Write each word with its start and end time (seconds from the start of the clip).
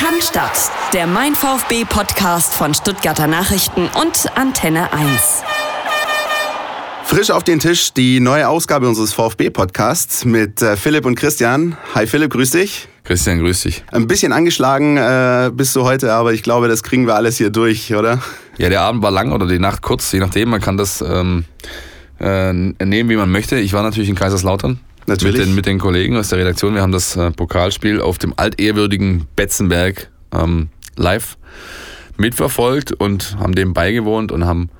Cannstatt, 0.00 0.70
der 0.94 1.06
Mein 1.06 1.34
VfB 1.34 1.84
Podcast 1.84 2.54
von 2.54 2.72
Stuttgarter 2.72 3.26
Nachrichten 3.26 3.82
und 4.00 4.34
Antenne 4.34 4.90
1. 4.94 5.42
Frisch 7.04 7.30
auf 7.30 7.44
den 7.44 7.58
Tisch 7.58 7.92
die 7.92 8.18
neue 8.18 8.48
Ausgabe 8.48 8.88
unseres 8.88 9.12
VfB-Podcasts 9.12 10.24
mit 10.24 10.62
äh, 10.62 10.78
Philipp 10.78 11.04
und 11.04 11.16
Christian. 11.16 11.76
Hi 11.94 12.06
Philipp, 12.06 12.32
grüß 12.32 12.52
dich. 12.52 12.88
Christian, 13.04 13.40
grüß 13.40 13.60
dich. 13.64 13.84
Ein 13.92 14.06
bisschen 14.06 14.32
angeschlagen 14.32 14.96
äh, 14.96 15.50
bist 15.52 15.76
du 15.76 15.84
heute, 15.84 16.14
aber 16.14 16.32
ich 16.32 16.42
glaube, 16.42 16.68
das 16.68 16.82
kriegen 16.82 17.06
wir 17.06 17.14
alles 17.14 17.36
hier 17.36 17.50
durch, 17.50 17.94
oder? 17.94 18.22
Ja, 18.56 18.70
der 18.70 18.80
Abend 18.80 19.02
war 19.02 19.10
lang 19.10 19.32
oder 19.32 19.46
die 19.46 19.58
Nacht 19.58 19.82
kurz, 19.82 20.10
je 20.12 20.20
nachdem. 20.20 20.48
Man 20.48 20.62
kann 20.62 20.78
das 20.78 21.02
ähm, 21.02 21.44
äh, 22.18 22.54
nehmen, 22.54 23.10
wie 23.10 23.16
man 23.16 23.30
möchte. 23.30 23.58
Ich 23.58 23.74
war 23.74 23.82
natürlich 23.82 24.08
in 24.08 24.14
Kaiserslautern. 24.14 24.80
Natürlich. 25.10 25.38
Mit 25.38 25.46
den, 25.46 25.54
mit 25.56 25.66
den 25.66 25.78
Kollegen 25.80 26.16
aus 26.16 26.28
der 26.28 26.38
Redaktion. 26.38 26.74
Wir 26.74 26.82
haben 26.82 26.92
das 26.92 27.16
äh, 27.16 27.32
Pokalspiel 27.32 28.00
auf 28.00 28.18
dem 28.18 28.32
altehrwürdigen 28.36 29.26
Betzenberg 29.34 30.08
ähm, 30.32 30.68
live 30.96 31.36
mitverfolgt 32.16 32.92
und 32.92 33.36
haben 33.40 33.56
dem 33.56 33.74
beigewohnt 33.74 34.30
und 34.30 34.44
haben 34.44 34.70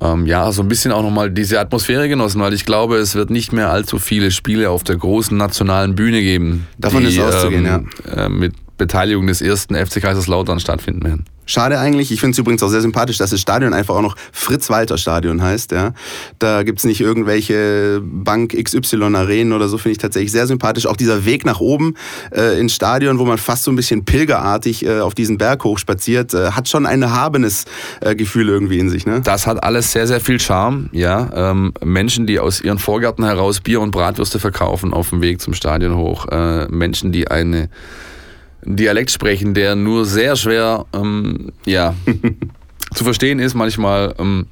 ähm, 0.00 0.24
ja 0.24 0.52
so 0.52 0.62
ein 0.62 0.68
bisschen 0.68 0.92
auch 0.92 1.02
nochmal 1.02 1.32
diese 1.32 1.58
Atmosphäre 1.58 2.08
genossen, 2.08 2.40
weil 2.40 2.52
ich 2.52 2.64
glaube, 2.64 2.98
es 2.98 3.16
wird 3.16 3.30
nicht 3.30 3.52
mehr 3.52 3.70
allzu 3.70 3.98
viele 3.98 4.30
Spiele 4.30 4.70
auf 4.70 4.84
der 4.84 4.98
großen 4.98 5.36
nationalen 5.36 5.96
Bühne 5.96 6.20
geben. 6.20 6.68
Davon 6.78 7.02
die, 7.02 7.08
ist 7.08 7.18
auszugehen, 7.18 7.66
ähm, 7.66 7.88
äh, 8.14 8.28
mit 8.28 8.54
Beteiligung 8.76 9.26
des 9.26 9.40
ersten 9.40 9.74
FC 9.74 10.00
Kaiserslautern 10.00 10.60
stattfinden 10.60 11.04
werden. 11.04 11.24
Schade 11.48 11.78
eigentlich. 11.78 12.10
Ich 12.10 12.18
finde 12.18 12.32
es 12.32 12.38
übrigens 12.38 12.62
auch 12.64 12.68
sehr 12.68 12.80
sympathisch, 12.80 13.18
dass 13.18 13.30
das 13.30 13.40
Stadion 13.40 13.72
einfach 13.72 13.94
auch 13.94 14.02
noch 14.02 14.16
Fritz-Walter-Stadion 14.32 15.42
heißt. 15.42 15.70
Ja. 15.70 15.92
Da 16.40 16.64
gibt's 16.64 16.82
nicht 16.82 17.00
irgendwelche 17.00 18.02
Bank 18.02 18.52
XY-Arenen 18.52 19.52
oder 19.52 19.68
so, 19.68 19.78
finde 19.78 19.92
ich 19.92 19.98
tatsächlich 19.98 20.32
sehr 20.32 20.48
sympathisch. 20.48 20.86
Auch 20.86 20.96
dieser 20.96 21.24
Weg 21.24 21.46
nach 21.46 21.60
oben 21.60 21.94
äh, 22.34 22.58
ins 22.58 22.74
Stadion, 22.74 23.20
wo 23.20 23.24
man 23.24 23.38
fast 23.38 23.62
so 23.62 23.70
ein 23.70 23.76
bisschen 23.76 24.04
pilgerartig 24.04 24.84
äh, 24.84 24.98
auf 24.98 25.14
diesen 25.14 25.38
Berg 25.38 25.62
hoch 25.62 25.78
spaziert, 25.78 26.34
äh, 26.34 26.50
hat 26.50 26.68
schon 26.68 26.84
ein 26.84 27.00
erhabenes 27.00 27.64
äh, 28.00 28.16
Gefühl 28.16 28.48
irgendwie 28.48 28.80
in 28.80 28.90
sich. 28.90 29.06
Ne? 29.06 29.20
Das 29.22 29.46
hat 29.46 29.62
alles 29.62 29.92
sehr, 29.92 30.08
sehr 30.08 30.20
viel 30.20 30.40
Charme. 30.40 30.88
Ja, 30.90 31.30
ähm, 31.50 31.72
Menschen, 31.84 32.26
die 32.26 32.40
aus 32.40 32.60
ihren 32.60 32.80
Vorgärten 32.80 33.24
heraus 33.24 33.60
Bier 33.60 33.80
und 33.80 33.92
Bratwürste 33.92 34.40
verkaufen 34.40 34.92
auf 34.92 35.10
dem 35.10 35.22
Weg 35.22 35.40
zum 35.40 35.54
Stadion 35.54 35.96
hoch. 35.96 36.26
Äh, 36.26 36.66
Menschen, 36.68 37.12
die 37.12 37.28
eine 37.28 37.68
Dialekt 38.66 39.10
sprechen, 39.10 39.54
der 39.54 39.76
nur 39.76 40.04
sehr 40.04 40.36
schwer 40.36 40.86
ähm, 40.92 41.52
ja, 41.64 41.94
zu 42.94 43.04
verstehen 43.04 43.38
ist. 43.38 43.54
Manchmal, 43.54 44.14
ähm, 44.18 44.46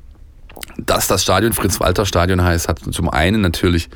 dass 0.79 1.09
das 1.09 1.23
Stadion 1.23 1.53
Fritz-Walter-Stadion 1.53 2.42
heißt, 2.42 2.69
hat 2.69 2.81
zum 2.91 3.11
einen 3.11 3.41
natürlich 3.41 3.89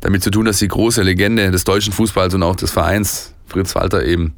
damit 0.00 0.22
zu 0.22 0.30
tun, 0.30 0.44
dass 0.44 0.58
die 0.58 0.68
große 0.68 1.02
Legende 1.02 1.50
des 1.50 1.64
deutschen 1.64 1.92
Fußballs 1.92 2.34
und 2.34 2.42
auch 2.42 2.56
des 2.56 2.70
Vereins 2.70 3.34
Fritz 3.46 3.74
Walter 3.74 4.04
eben 4.04 4.34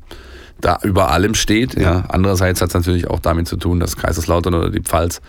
da 0.61 0.79
über 0.83 1.11
allem 1.11 1.35
steht. 1.35 1.75
Ja. 1.75 1.83
ja. 1.83 2.05
Andererseits 2.09 2.61
hat 2.61 2.69
es 2.69 2.75
natürlich 2.75 3.09
auch 3.09 3.21
damit 3.21 3.49
zu 3.49 3.57
tun, 3.57 3.81
dass 3.81 3.97
Kaiserslautern 3.97 4.55
oder 4.55 4.71
die 4.71 4.81
Pfalz, 4.81 5.21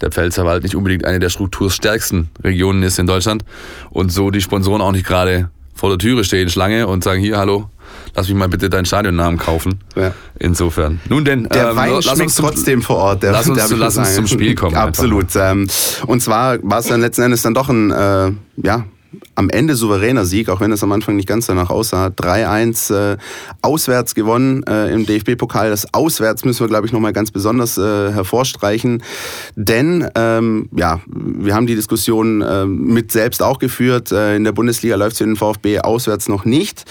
der 0.00 0.10
Pfälzerwald 0.10 0.62
nicht 0.62 0.76
unbedingt 0.76 1.04
eine 1.04 1.18
der 1.18 1.30
strukturstärksten 1.30 2.28
Regionen 2.44 2.82
ist 2.82 2.98
in 2.98 3.06
Deutschland 3.06 3.44
und 3.90 4.12
so 4.12 4.30
die 4.30 4.40
Sponsoren 4.40 4.80
auch 4.80 4.92
nicht 4.92 5.06
gerade 5.06 5.50
vor 5.74 5.88
der 5.88 5.98
Türe 5.98 6.24
stehen, 6.24 6.48
Schlange 6.48 6.86
und 6.86 7.02
sagen, 7.02 7.20
hier, 7.20 7.38
hallo, 7.38 7.70
lass 8.14 8.28
mich 8.28 8.36
mal 8.36 8.48
bitte 8.48 8.70
deinen 8.70 8.84
Stadionnamen 8.84 9.38
kaufen. 9.38 9.80
Ja. 9.96 10.12
Insofern. 10.38 11.00
Nun 11.08 11.24
denn, 11.24 11.48
der 11.48 11.70
ähm, 11.70 11.76
Wein 11.76 11.92
lass 11.94 12.04
schmeckt 12.04 12.20
uns 12.22 12.34
zum, 12.34 12.46
trotzdem 12.46 12.82
vor 12.82 12.96
Ort. 12.96 13.22
Der, 13.22 13.32
lass 13.32 13.48
uns, 13.48 13.70
lass 13.70 13.96
uns 13.96 14.14
zum 14.14 14.26
Spiel 14.26 14.54
kommen. 14.54 14.76
Absolut. 14.76 15.28
Ähm, 15.36 15.68
und 16.06 16.20
zwar 16.20 16.58
war 16.62 16.78
es 16.78 16.86
dann 16.86 17.00
letzten 17.00 17.22
Endes 17.22 17.42
dann 17.42 17.54
doch 17.54 17.68
ein, 17.68 17.90
äh, 17.90 18.32
ja, 18.56 18.84
am 19.34 19.48
Ende 19.50 19.74
souveräner 19.74 20.24
Sieg, 20.24 20.48
auch 20.48 20.60
wenn 20.60 20.72
es 20.72 20.82
am 20.82 20.92
Anfang 20.92 21.16
nicht 21.16 21.28
ganz 21.28 21.46
danach 21.46 21.70
aussah. 21.70 22.08
3-1 22.08 22.94
äh, 22.94 23.16
auswärts 23.62 24.14
gewonnen 24.14 24.62
äh, 24.64 24.92
im 24.92 25.06
DFB-Pokal. 25.06 25.70
Das 25.70 25.94
Auswärts 25.94 26.44
müssen 26.44 26.60
wir, 26.60 26.68
glaube 26.68 26.86
ich, 26.86 26.92
nochmal 26.92 27.12
ganz 27.12 27.30
besonders 27.30 27.78
äh, 27.78 28.12
hervorstreichen. 28.12 29.02
Denn, 29.56 30.08
ähm, 30.14 30.68
ja, 30.74 31.00
wir 31.06 31.54
haben 31.54 31.66
die 31.66 31.74
Diskussion 31.74 32.42
äh, 32.42 32.66
mit 32.66 33.12
selbst 33.12 33.42
auch 33.42 33.58
geführt. 33.58 34.12
Äh, 34.12 34.36
in 34.36 34.44
der 34.44 34.52
Bundesliga 34.52 34.96
läuft 34.96 35.12
es 35.12 35.18
für 35.18 35.24
den 35.24 35.36
VfB 35.36 35.80
auswärts 35.80 36.28
noch 36.28 36.44
nicht. 36.44 36.84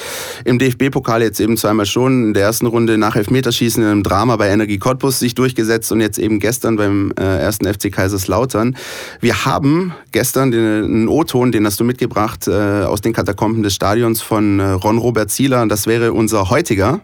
Im 0.45 0.59
DFB-Pokal 0.59 1.21
jetzt 1.21 1.39
eben 1.39 1.57
zweimal 1.57 1.85
schon. 1.85 2.27
In 2.27 2.33
der 2.33 2.43
ersten 2.43 2.65
Runde 2.65 2.97
nach 2.97 3.15
Elfmeterschießen 3.15 3.83
in 3.83 3.89
einem 3.89 4.03
Drama 4.03 4.37
bei 4.37 4.49
Energie 4.49 4.79
Cottbus 4.79 5.19
sich 5.19 5.35
durchgesetzt 5.35 5.91
und 5.91 6.01
jetzt 6.01 6.17
eben 6.17 6.39
gestern 6.39 6.77
beim 6.77 7.13
äh, 7.19 7.23
ersten 7.23 7.71
FC 7.71 7.91
Kaiserslautern. 7.91 8.75
Wir 9.19 9.45
haben 9.45 9.93
gestern 10.11 10.51
den, 10.51 10.83
einen 10.83 11.07
O-Ton, 11.07 11.51
den 11.51 11.65
hast 11.65 11.79
du 11.79 11.83
mitgebracht, 11.83 12.06
mitgebracht 12.07 12.47
äh, 12.47 12.85
aus 12.85 13.01
den 13.01 13.13
Katakomben 13.13 13.63
des 13.63 13.73
Stadions 13.73 14.21
von 14.21 14.59
äh, 14.59 14.63
Ron 14.71 14.97
Robert 14.97 15.29
Zieler. 15.29 15.65
Das 15.67 15.87
wäre 15.87 16.13
unser 16.13 16.49
heutiger. 16.49 17.01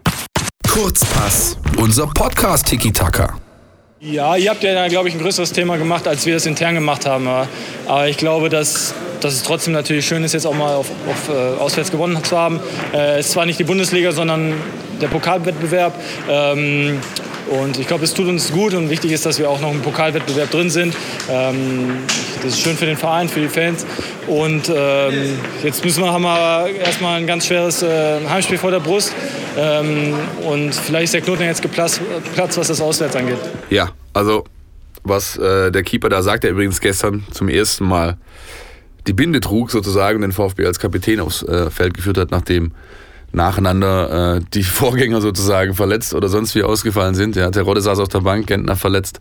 Kurzpass, 0.68 1.58
unser 1.76 2.06
Podcast 2.06 2.66
Tiki 2.66 2.90
Taka. 2.90 3.34
Ja, 4.00 4.36
ihr 4.36 4.50
habt 4.50 4.62
ja, 4.62 4.88
glaube 4.88 5.08
ich, 5.08 5.14
ein 5.14 5.20
größeres 5.20 5.52
Thema 5.52 5.76
gemacht, 5.76 6.08
als 6.08 6.26
wir 6.26 6.36
es 6.36 6.46
intern 6.46 6.74
gemacht 6.74 7.06
haben. 7.06 7.26
Aber 7.86 8.08
ich 8.08 8.16
glaube, 8.16 8.48
dass, 8.48 8.94
dass 9.20 9.34
es 9.34 9.42
trotzdem 9.42 9.72
natürlich 9.72 10.06
schön 10.06 10.24
ist, 10.24 10.32
jetzt 10.32 10.46
auch 10.46 10.54
mal 10.54 10.74
auf, 10.74 10.90
auf 11.08 11.28
äh, 11.28 11.60
auswärts 11.60 11.90
gewonnen 11.90 12.22
zu 12.24 12.36
haben. 12.36 12.60
Äh, 12.92 13.18
es 13.18 13.26
ist 13.26 13.32
zwar 13.32 13.46
nicht 13.46 13.58
die 13.58 13.64
Bundesliga, 13.64 14.12
sondern 14.12 14.54
der 15.00 15.08
Pokalwettbewerb. 15.08 15.94
Ähm, 16.28 16.98
und 17.50 17.78
ich 17.78 17.86
glaube, 17.86 18.04
es 18.04 18.14
tut 18.14 18.26
uns 18.26 18.52
gut 18.52 18.74
und 18.74 18.90
wichtig 18.90 19.12
ist, 19.12 19.26
dass 19.26 19.38
wir 19.38 19.50
auch 19.50 19.60
noch 19.60 19.72
im 19.72 19.80
Pokalwettbewerb 19.82 20.50
drin 20.50 20.70
sind. 20.70 20.94
Ähm, 21.28 21.98
das 22.42 22.54
ist 22.54 22.60
schön 22.60 22.76
für 22.76 22.86
den 22.86 22.96
Verein, 22.96 23.28
für 23.28 23.40
die 23.40 23.48
Fans. 23.48 23.86
Und 24.26 24.72
ähm, 24.74 25.38
jetzt 25.62 25.84
müssen 25.84 26.02
wir, 26.02 26.12
haben 26.12 26.22
wir 26.22 26.68
erstmal 26.68 27.20
ein 27.20 27.26
ganz 27.26 27.46
schweres 27.46 27.82
äh, 27.82 28.20
Heimspiel 28.28 28.58
vor 28.58 28.70
der 28.70 28.80
Brust. 28.80 29.12
Ähm, 29.56 30.14
und 30.42 30.74
vielleicht 30.74 31.04
ist 31.04 31.14
der 31.14 31.20
Knoten 31.20 31.42
jetzt 31.42 31.62
geplatzt, 31.62 32.00
Platz, 32.34 32.56
was 32.56 32.68
das 32.68 32.80
Auswärts 32.80 33.14
angeht. 33.14 33.38
Ja, 33.70 33.90
also 34.12 34.44
was 35.04 35.36
äh, 35.36 35.70
der 35.70 35.82
Keeper 35.82 36.08
da 36.08 36.22
sagt, 36.22 36.44
der 36.44 36.50
übrigens 36.50 36.80
gestern 36.80 37.24
zum 37.30 37.48
ersten 37.48 37.84
Mal 37.84 38.16
die 39.06 39.12
Binde 39.12 39.40
trug 39.40 39.70
sozusagen 39.70 40.22
den 40.22 40.32
VfB 40.32 40.64
als 40.66 40.78
Kapitän 40.78 41.20
aufs 41.20 41.42
äh, 41.42 41.70
Feld 41.70 41.94
geführt 41.94 42.16
hat, 42.16 42.30
nachdem 42.30 42.72
nacheinander 43.34 44.36
äh, 44.36 44.40
die 44.54 44.62
Vorgänger 44.64 45.20
sozusagen 45.20 45.74
verletzt 45.74 46.14
oder 46.14 46.28
sonst 46.28 46.54
wie 46.54 46.62
ausgefallen 46.62 47.14
sind. 47.14 47.36
Ja, 47.36 47.50
Terodde 47.50 47.80
saß 47.80 47.98
auf 47.98 48.08
der 48.08 48.20
Bank, 48.20 48.46
Gentner 48.46 48.76
verletzt, 48.76 49.20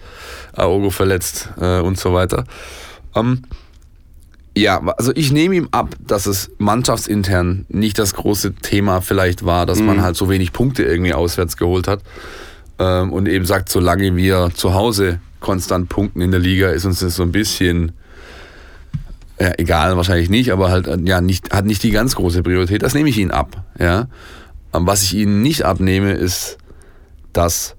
Aogo 0.53 0.89
verletzt 0.89 1.49
äh, 1.59 1.79
und 1.79 1.97
so 1.97 2.13
weiter. 2.13 2.45
Ähm, 3.15 3.43
ja, 4.55 4.81
also 4.97 5.11
ich 5.15 5.31
nehme 5.31 5.55
ihm 5.55 5.67
ab, 5.71 5.95
dass 5.99 6.27
es 6.27 6.51
mannschaftsintern 6.59 7.65
nicht 7.69 7.97
das 7.97 8.13
große 8.13 8.53
Thema 8.55 9.01
vielleicht 9.01 9.45
war, 9.45 9.65
dass 9.65 9.79
mhm. 9.79 9.87
man 9.87 10.01
halt 10.03 10.15
so 10.15 10.29
wenig 10.29 10.53
Punkte 10.53 10.83
irgendwie 10.83 11.13
auswärts 11.13 11.57
geholt 11.57 11.87
hat. 11.87 12.01
Ähm, 12.77 13.11
und 13.11 13.27
eben 13.27 13.45
sagt, 13.45 13.69
solange 13.69 14.15
wir 14.15 14.51
zu 14.53 14.73
Hause 14.73 15.19
konstant 15.39 15.89
punkten 15.89 16.21
in 16.21 16.31
der 16.31 16.39
Liga, 16.39 16.69
ist 16.69 16.85
uns 16.85 16.99
das 16.99 17.15
so 17.15 17.23
ein 17.23 17.31
bisschen 17.31 17.93
ja, 19.39 19.51
egal, 19.57 19.97
wahrscheinlich 19.97 20.29
nicht, 20.29 20.51
aber 20.51 20.69
halt 20.69 20.87
ja 21.05 21.21
nicht, 21.21 21.51
hat 21.51 21.65
nicht 21.65 21.83
die 21.83 21.91
ganz 21.91 22.15
große 22.15 22.43
Priorität. 22.43 22.83
Das 22.83 22.93
nehme 22.93 23.09
ich 23.09 23.17
ihnen 23.17 23.31
ab. 23.31 23.63
Ja. 23.79 24.07
Was 24.71 25.03
ich 25.03 25.15
ihnen 25.15 25.41
nicht 25.41 25.63
abnehme, 25.63 26.13
ist, 26.13 26.57
dass 27.31 27.75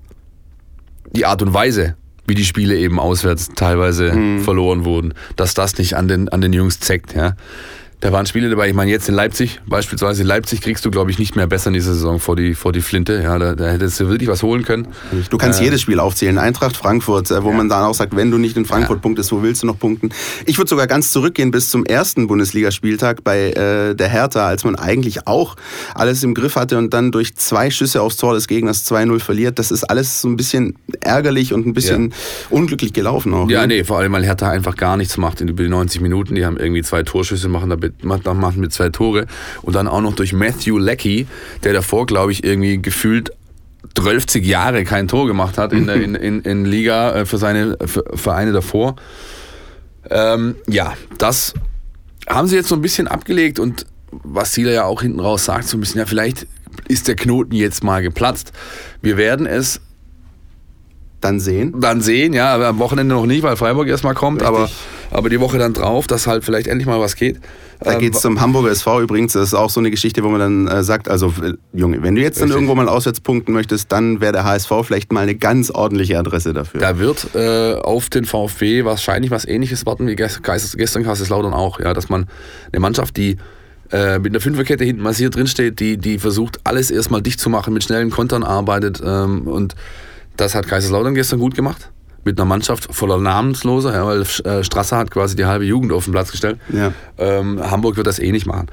die 1.12 1.26
Art 1.26 1.42
und 1.42 1.54
Weise, 1.54 1.96
wie 2.26 2.34
die 2.34 2.44
Spiele 2.44 2.76
eben 2.76 2.98
auswärts 2.98 3.50
teilweise 3.54 4.12
mhm. 4.12 4.40
verloren 4.40 4.84
wurden, 4.84 5.14
dass 5.36 5.54
das 5.54 5.78
nicht 5.78 5.96
an 5.96 6.08
den, 6.08 6.28
an 6.28 6.40
den 6.40 6.52
Jungs 6.52 6.80
zeckt. 6.80 7.14
Ja. 7.14 7.34
Da 8.04 8.12
waren 8.12 8.26
Spiele 8.26 8.50
dabei, 8.50 8.68
ich 8.68 8.74
meine 8.74 8.90
jetzt 8.90 9.08
in 9.08 9.14
Leipzig, 9.14 9.62
beispielsweise 9.66 10.20
in 10.20 10.28
Leipzig 10.28 10.60
kriegst 10.60 10.84
du, 10.84 10.90
glaube 10.90 11.10
ich, 11.10 11.18
nicht 11.18 11.36
mehr 11.36 11.46
besser 11.46 11.68
in 11.68 11.72
dieser 11.72 11.94
Saison 11.94 12.20
vor 12.20 12.36
die, 12.36 12.54
vor 12.54 12.70
die 12.70 12.82
Flinte. 12.82 13.22
Ja, 13.22 13.38
da, 13.38 13.54
da 13.54 13.70
hättest 13.70 13.98
du 13.98 14.10
wirklich 14.10 14.28
was 14.28 14.42
holen 14.42 14.62
können. 14.62 14.88
Du 15.30 15.38
kannst 15.38 15.62
äh, 15.62 15.64
jedes 15.64 15.80
Spiel 15.80 15.98
aufzählen. 15.98 16.36
Eintracht 16.36 16.76
Frankfurt, 16.76 17.30
äh, 17.30 17.42
wo 17.42 17.48
ja. 17.48 17.56
man 17.56 17.70
dann 17.70 17.84
auch 17.84 17.94
sagt, 17.94 18.14
wenn 18.14 18.30
du 18.30 18.36
nicht 18.36 18.58
in 18.58 18.66
Frankfurt 18.66 18.98
ja. 18.98 19.00
punktest, 19.00 19.32
wo 19.32 19.42
willst 19.42 19.62
du 19.62 19.66
noch 19.66 19.78
punkten? 19.78 20.10
Ich 20.44 20.58
würde 20.58 20.68
sogar 20.68 20.86
ganz 20.86 21.12
zurückgehen 21.12 21.50
bis 21.50 21.70
zum 21.70 21.86
ersten 21.86 22.26
Bundesligaspieltag 22.26 23.24
bei 23.24 23.52
äh, 23.52 23.94
der 23.94 24.08
Hertha, 24.08 24.48
als 24.48 24.64
man 24.64 24.76
eigentlich 24.76 25.26
auch 25.26 25.56
alles 25.94 26.22
im 26.24 26.34
Griff 26.34 26.56
hatte 26.56 26.76
und 26.76 26.92
dann 26.92 27.10
durch 27.10 27.34
zwei 27.36 27.70
Schüsse 27.70 28.02
aufs 28.02 28.18
Tor 28.18 28.34
des 28.34 28.48
Gegners 28.48 28.84
2-0 28.86 29.18
verliert. 29.20 29.58
Das 29.58 29.70
ist 29.70 29.84
alles 29.84 30.20
so 30.20 30.28
ein 30.28 30.36
bisschen 30.36 30.74
ärgerlich 31.00 31.54
und 31.54 31.66
ein 31.66 31.72
bisschen 31.72 32.10
ja. 32.10 32.16
unglücklich 32.50 32.92
gelaufen 32.92 33.32
auch. 33.32 33.48
Ja, 33.48 33.62
ne? 33.62 33.68
nee, 33.68 33.84
vor 33.84 33.96
allem, 33.96 34.12
weil 34.12 34.24
Hertha 34.24 34.50
einfach 34.50 34.76
gar 34.76 34.98
nichts 34.98 35.16
macht 35.16 35.40
in 35.40 35.48
über 35.48 35.62
die 35.62 35.70
90 35.70 36.02
Minuten. 36.02 36.34
Die 36.34 36.44
haben 36.44 36.58
irgendwie 36.58 36.82
zwei 36.82 37.02
Torschüsse, 37.02 37.48
machen 37.48 37.70
damit 38.02 38.24
macht 38.24 38.56
mit 38.56 38.72
zwei 38.72 38.90
Tore 38.90 39.26
und 39.62 39.74
dann 39.74 39.88
auch 39.88 40.00
noch 40.00 40.14
durch 40.14 40.32
Matthew 40.32 40.78
Leckie, 40.78 41.26
der 41.62 41.72
davor, 41.72 42.06
glaube 42.06 42.32
ich, 42.32 42.44
irgendwie 42.44 42.80
gefühlt 42.80 43.32
12 43.94 44.36
Jahre 44.36 44.84
kein 44.84 45.08
Tor 45.08 45.26
gemacht 45.26 45.58
hat 45.58 45.72
in, 45.72 45.86
der, 45.86 45.96
in, 45.96 46.14
in, 46.14 46.40
in 46.42 46.64
Liga 46.64 47.14
äh, 47.14 47.26
für 47.26 47.38
seine 47.38 47.76
für 47.86 48.04
Vereine 48.14 48.52
davor. 48.52 48.96
Ähm, 50.10 50.56
ja, 50.66 50.94
das 51.18 51.54
haben 52.28 52.48
sie 52.48 52.56
jetzt 52.56 52.68
so 52.68 52.74
ein 52.74 52.82
bisschen 52.82 53.08
abgelegt 53.08 53.58
und 53.58 53.86
was 54.10 54.52
Sieler 54.52 54.72
ja 54.72 54.84
auch 54.84 55.02
hinten 55.02 55.20
raus 55.20 55.44
sagt, 55.44 55.66
so 55.66 55.76
ein 55.76 55.80
bisschen, 55.80 55.98
ja, 55.98 56.06
vielleicht 56.06 56.46
ist 56.88 57.08
der 57.08 57.16
Knoten 57.16 57.54
jetzt 57.54 57.84
mal 57.84 58.02
geplatzt. 58.02 58.52
Wir 59.00 59.16
werden 59.16 59.46
es 59.46 59.80
dann 61.24 61.40
sehen. 61.40 61.74
Dann 61.80 62.00
sehen, 62.00 62.32
ja, 62.32 62.54
aber 62.54 62.68
am 62.68 62.78
Wochenende 62.78 63.14
noch 63.14 63.26
nicht, 63.26 63.42
weil 63.42 63.56
Freiburg 63.56 63.88
erstmal 63.88 64.14
kommt, 64.14 64.42
aber, 64.42 64.68
aber 65.10 65.30
die 65.30 65.40
Woche 65.40 65.58
dann 65.58 65.72
drauf, 65.72 66.06
dass 66.06 66.26
halt 66.26 66.44
vielleicht 66.44 66.66
endlich 66.66 66.86
mal 66.86 67.00
was 67.00 67.16
geht. 67.16 67.40
Da 67.80 67.94
Ähm, 67.94 67.98
geht 67.98 68.14
es 68.14 68.20
zum 68.20 68.40
Hamburger 68.40 68.70
SV 68.70 69.00
übrigens. 69.02 69.32
Das 69.32 69.42
ist 69.48 69.54
auch 69.54 69.70
so 69.70 69.80
eine 69.80 69.90
Geschichte, 69.90 70.22
wo 70.22 70.28
man 70.28 70.40
dann 70.40 70.68
äh, 70.68 70.82
sagt, 70.82 71.08
also 71.08 71.32
Junge, 71.72 72.02
wenn 72.02 72.14
du 72.14 72.22
jetzt 72.22 72.36
dann 72.38 72.44
Richtig. 72.44 72.56
irgendwo 72.56 72.74
mal 72.74 72.88
auswärts 72.88 73.20
punkten 73.20 73.52
möchtest, 73.52 73.90
dann 73.90 74.20
wäre 74.20 74.32
der 74.32 74.44
HSV 74.44 74.70
vielleicht 74.82 75.12
mal 75.12 75.20
eine 75.20 75.34
ganz 75.34 75.70
ordentliche 75.70 76.18
Adresse 76.18 76.52
dafür. 76.54 76.80
Da 76.80 76.98
wird 76.98 77.34
äh, 77.34 77.74
auf 77.74 78.10
den 78.10 78.24
VfB 78.24 78.84
wahrscheinlich 78.84 79.30
was 79.30 79.44
ähnliches 79.46 79.86
warten 79.86 80.06
wie 80.06 80.16
gestern 80.16 80.42
Kaiserslautern 81.04 81.52
auch. 81.52 81.80
Ja, 81.80 81.94
dass 81.94 82.08
man 82.08 82.26
eine 82.72 82.80
Mannschaft, 82.80 83.16
die 83.16 83.36
äh, 83.92 84.18
mit 84.18 84.32
einer 84.32 84.40
Fünferkette 84.40 84.84
hinten 84.84 85.02
massiert 85.02 85.34
drinsteht, 85.36 85.80
die, 85.80 85.98
die 85.98 86.18
versucht, 86.18 86.60
alles 86.64 86.90
erstmal 86.90 87.22
dicht 87.22 87.40
zu 87.40 87.50
machen, 87.50 87.74
mit 87.74 87.84
schnellen 87.84 88.10
Kontern 88.10 88.42
arbeitet. 88.42 89.02
Ähm, 89.04 89.42
und 89.42 89.74
das 90.36 90.54
hat 90.54 90.66
Kaiserslautern 90.66 91.14
gestern 91.14 91.38
gut 91.38 91.54
gemacht. 91.54 91.90
Mit 92.24 92.38
einer 92.38 92.46
Mannschaft 92.46 92.94
voller 92.94 93.18
Namensloser, 93.18 93.92
ja, 93.92 94.06
weil 94.06 94.22
äh, 94.22 94.64
Strasser 94.64 94.96
hat 94.96 95.10
quasi 95.10 95.36
die 95.36 95.44
halbe 95.44 95.66
Jugend 95.66 95.92
auf 95.92 96.04
den 96.04 96.12
Platz 96.12 96.30
gestellt. 96.30 96.58
Ja. 96.72 96.92
Ähm, 97.18 97.60
Hamburg 97.70 97.96
wird 97.96 98.06
das 98.06 98.18
eh 98.18 98.32
nicht 98.32 98.46
machen. 98.46 98.68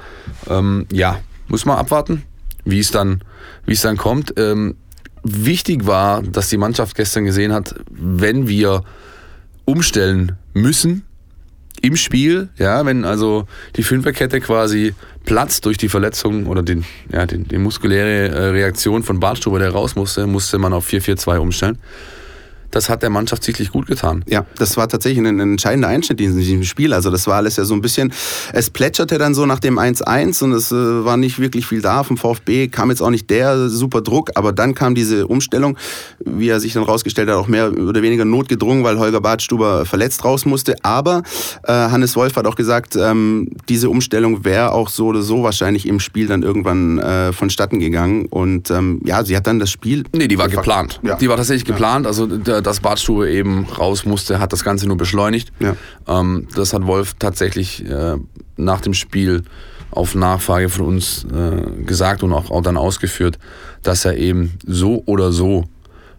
Ähm, 0.48 0.86
ja, 0.90 1.18
muss 1.48 1.66
man 1.66 1.76
abwarten, 1.76 2.22
wie 2.64 2.78
es 2.78 2.90
dann, 2.90 3.22
wie 3.66 3.72
es 3.72 3.82
dann 3.82 3.98
kommt. 3.98 4.32
Ähm, 4.38 4.76
wichtig 5.22 5.86
war, 5.86 6.22
dass 6.22 6.48
die 6.48 6.56
Mannschaft 6.56 6.96
gestern 6.96 7.26
gesehen 7.26 7.52
hat, 7.52 7.74
wenn 7.90 8.48
wir 8.48 8.84
umstellen 9.66 10.38
müssen 10.54 11.04
im 11.82 11.96
Spiel, 11.96 12.48
ja, 12.58 12.86
wenn 12.86 13.04
also 13.04 13.46
die 13.76 13.82
Fünferkette 13.82 14.40
quasi 14.40 14.94
platzt 15.24 15.66
durch 15.66 15.78
die 15.78 15.88
Verletzung 15.88 16.46
oder 16.46 16.62
den, 16.62 16.84
ja, 17.12 17.26
den, 17.26 17.46
die 17.46 17.58
muskuläre 17.58 18.28
äh, 18.28 18.46
Reaktion 18.50 19.02
von 19.02 19.20
Bartstuber, 19.20 19.58
der 19.58 19.70
raus 19.70 19.96
musste, 19.96 20.26
musste 20.26 20.58
man 20.58 20.72
auf 20.72 20.88
4-4-2 20.88 21.38
umstellen. 21.38 21.78
Das 22.72 22.88
hat 22.88 23.02
der 23.02 23.10
Mannschaft 23.10 23.44
sichtlich 23.44 23.70
gut 23.70 23.86
getan. 23.86 24.24
Ja, 24.28 24.44
das 24.56 24.76
war 24.76 24.88
tatsächlich 24.88 25.20
ein, 25.20 25.26
ein 25.26 25.52
entscheidender 25.52 25.88
Einschnitt 25.88 26.20
in 26.20 26.36
diesem 26.36 26.64
Spiel. 26.64 26.92
Also 26.92 27.10
das 27.10 27.26
war 27.26 27.36
alles 27.36 27.56
ja 27.56 27.64
so 27.64 27.74
ein 27.74 27.82
bisschen, 27.82 28.12
es 28.52 28.70
plätscherte 28.70 29.18
dann 29.18 29.34
so 29.34 29.46
nach 29.46 29.60
dem 29.60 29.78
1-1 29.78 30.42
und 30.42 30.52
es 30.52 30.72
äh, 30.72 31.04
war 31.04 31.16
nicht 31.16 31.38
wirklich 31.38 31.66
viel 31.66 31.82
da. 31.82 32.02
Vom 32.02 32.16
VfB 32.16 32.68
kam 32.68 32.90
jetzt 32.90 33.02
auch 33.02 33.10
nicht 33.10 33.30
der 33.30 33.68
super 33.68 34.00
Druck, 34.00 34.30
aber 34.34 34.52
dann 34.52 34.74
kam 34.74 34.94
diese 34.94 35.26
Umstellung, 35.26 35.76
wie 36.24 36.48
er 36.48 36.60
sich 36.60 36.72
dann 36.72 36.82
rausgestellt 36.82 37.28
hat, 37.28 37.36
auch 37.36 37.46
mehr 37.46 37.72
oder 37.72 38.00
weniger 38.00 38.24
notgedrungen, 38.24 38.84
weil 38.84 38.98
Holger 38.98 39.20
Badstuber 39.20 39.84
verletzt 39.84 40.24
raus 40.24 40.46
musste. 40.46 40.76
Aber 40.82 41.22
äh, 41.64 41.72
Hannes 41.72 42.16
Wolf 42.16 42.36
hat 42.36 42.46
auch 42.46 42.56
gesagt, 42.56 42.96
ähm, 42.96 43.50
diese 43.68 43.90
Umstellung 43.90 44.44
wäre 44.46 44.72
auch 44.72 44.88
so 44.88 45.06
oder 45.08 45.20
so 45.20 45.42
wahrscheinlich 45.42 45.86
im 45.86 46.00
Spiel 46.00 46.26
dann 46.26 46.42
irgendwann 46.42 46.98
äh, 46.98 47.32
vonstatten 47.34 47.80
gegangen. 47.80 48.26
Und 48.26 48.70
ähm, 48.70 49.00
ja, 49.04 49.24
sie 49.24 49.36
hat 49.36 49.46
dann 49.46 49.58
das 49.58 49.70
Spiel... 49.70 50.04
Nee, 50.14 50.28
die 50.28 50.38
war 50.38 50.48
geplant. 50.48 51.00
Ja. 51.02 51.16
Die 51.16 51.28
war 51.28 51.36
tatsächlich 51.36 51.66
geplant. 51.66 52.06
Also 52.06 52.26
der, 52.26 52.61
dass 52.62 52.80
Badstube 52.80 53.30
eben 53.30 53.66
raus 53.66 54.04
musste, 54.04 54.38
hat 54.38 54.52
das 54.52 54.64
Ganze 54.64 54.86
nur 54.86 54.96
beschleunigt. 54.96 55.52
Ja. 55.60 55.76
Ähm, 56.06 56.48
das 56.54 56.72
hat 56.72 56.86
Wolf 56.86 57.14
tatsächlich 57.18 57.84
äh, 57.88 58.16
nach 58.56 58.80
dem 58.80 58.94
Spiel 58.94 59.42
auf 59.90 60.14
Nachfrage 60.14 60.68
von 60.68 60.86
uns 60.86 61.24
äh, 61.24 61.84
gesagt 61.84 62.22
und 62.22 62.32
auch, 62.32 62.50
auch 62.50 62.62
dann 62.62 62.76
ausgeführt, 62.76 63.38
dass 63.82 64.04
er 64.04 64.16
eben 64.16 64.54
so 64.66 65.02
oder 65.06 65.32
so 65.32 65.64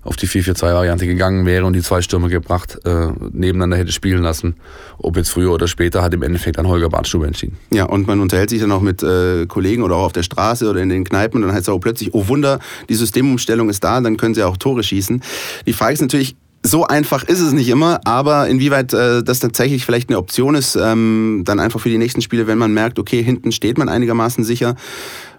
auf 0.03 0.15
die 0.15 0.27
4-4-2-Variante 0.27 1.07
gegangen 1.07 1.45
wäre 1.45 1.65
und 1.65 1.73
die 1.73 1.81
zwei 1.81 2.01
Stürmer 2.01 2.29
gebracht 2.29 2.79
äh, 2.85 3.07
nebeneinander 3.31 3.77
hätte 3.77 3.91
spielen 3.91 4.21
lassen. 4.21 4.55
Ob 4.97 5.17
jetzt 5.17 5.29
früher 5.29 5.51
oder 5.51 5.67
später, 5.67 6.01
hat 6.01 6.13
im 6.13 6.23
Endeffekt 6.23 6.59
an 6.59 6.67
Holger 6.67 6.89
Badstube 6.89 7.25
entschieden. 7.25 7.57
Ja, 7.71 7.85
und 7.85 8.07
man 8.07 8.19
unterhält 8.19 8.49
sich 8.49 8.59
dann 8.59 8.71
auch 8.71 8.81
mit 8.81 9.01
äh, 9.03 9.45
Kollegen 9.45 9.83
oder 9.83 9.95
auch 9.95 10.05
auf 10.05 10.13
der 10.13 10.23
Straße 10.23 10.69
oder 10.69 10.81
in 10.81 10.89
den 10.89 11.03
Kneipen 11.03 11.41
und 11.41 11.47
dann 11.47 11.55
heißt 11.55 11.67
es 11.67 11.73
auch 11.73 11.79
plötzlich, 11.79 12.13
oh 12.13 12.27
Wunder, 12.27 12.59
die 12.89 12.95
Systemumstellung 12.95 13.69
ist 13.69 13.83
da, 13.83 13.99
dann 14.01 14.17
können 14.17 14.35
sie 14.35 14.43
auch 14.43 14.57
Tore 14.57 14.83
schießen. 14.83 15.21
Die 15.65 15.73
Frage 15.73 15.93
ist 15.93 16.01
natürlich, 16.01 16.35
so 16.65 16.85
einfach 16.87 17.23
ist 17.23 17.41
es 17.41 17.51
nicht 17.51 17.67
immer, 17.67 17.99
aber 18.05 18.47
inwieweit 18.47 18.93
äh, 18.93 19.21
das 19.21 19.39
tatsächlich 19.39 19.85
vielleicht 19.85 20.09
eine 20.09 20.17
Option 20.17 20.55
ist, 20.55 20.77
ähm, 20.77 21.43
dann 21.45 21.59
einfach 21.59 21.81
für 21.81 21.89
die 21.89 21.97
nächsten 21.97 22.21
Spiele, 22.21 22.47
wenn 22.47 22.57
man 22.57 22.73
merkt, 22.73 22.99
okay, 22.99 23.21
hinten 23.21 23.51
steht 23.51 23.77
man 23.77 23.89
einigermaßen 23.89 24.45
sicher, 24.45 24.75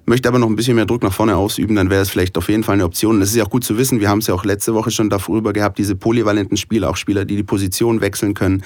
möchte 0.07 0.29
aber 0.29 0.39
noch 0.39 0.49
ein 0.49 0.57
bisschen 0.57 0.77
mehr 0.77 0.87
Druck 0.87 1.03
nach 1.03 1.13
vorne 1.13 1.37
ausüben, 1.37 1.77
dann 1.77 1.91
wäre 1.91 2.03
es 2.03 2.11
vielleicht 2.11 2.37
auf 2.37 2.49
jeden 2.49 2.63
Fall 2.63 2.75
eine 2.75 2.85
Option. 2.85 3.21
Das 3.21 3.31
ist 3.31 3.37
ja 3.37 3.45
auch 3.45 3.51
gut 3.51 3.65
zu 3.65 3.79
wissen, 3.79 4.01
wir 4.01 4.09
haben 4.09 4.19
es 4.19 4.27
ja 4.27 4.35
auch 4.35 4.45
letzte 4.45 4.75
Woche 4.75 4.91
schon 4.91 5.11
darüber 5.11 5.53
gehabt, 5.53 5.79
diese 5.79 5.97
polyvalenten 5.97 6.57
Spieler, 6.57 6.91
auch 6.91 6.97
Spieler, 6.97 7.25
die 7.25 7.37
die 7.37 7.43
Position 7.43 8.01
wechseln 8.01 8.35
können. 8.35 8.63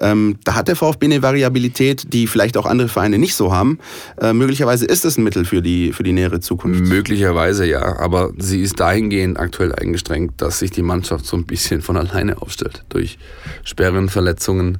Ähm, 0.00 0.36
da 0.44 0.54
hat 0.54 0.68
der 0.68 0.76
VfB 0.76 1.06
eine 1.06 1.22
Variabilität, 1.22 2.12
die 2.12 2.26
vielleicht 2.26 2.56
auch 2.56 2.66
andere 2.66 2.88
Vereine 2.88 3.18
nicht 3.18 3.34
so 3.34 3.52
haben. 3.52 3.78
Äh, 4.20 4.32
möglicherweise 4.32 4.86
ist 4.86 5.04
das 5.04 5.18
ein 5.18 5.24
Mittel 5.24 5.44
für 5.44 5.62
die, 5.62 5.92
für 5.92 6.02
die 6.02 6.12
nähere 6.12 6.40
Zukunft. 6.40 6.84
Möglicherweise 6.84 7.66
ja, 7.66 7.98
aber 7.98 8.32
sie 8.38 8.62
ist 8.62 8.80
dahingehend 8.80 9.38
aktuell 9.38 9.74
eingestrengt, 9.74 10.40
dass 10.40 10.58
sich 10.58 10.70
die 10.70 10.82
Mannschaft 10.82 11.26
so 11.26 11.36
ein 11.36 11.44
bisschen 11.44 11.82
von 11.82 11.96
alleine 11.96 12.40
aufstellt. 12.40 12.84
Durch 12.88 13.18
Sperren, 13.64 14.08
Verletzungen, 14.08 14.78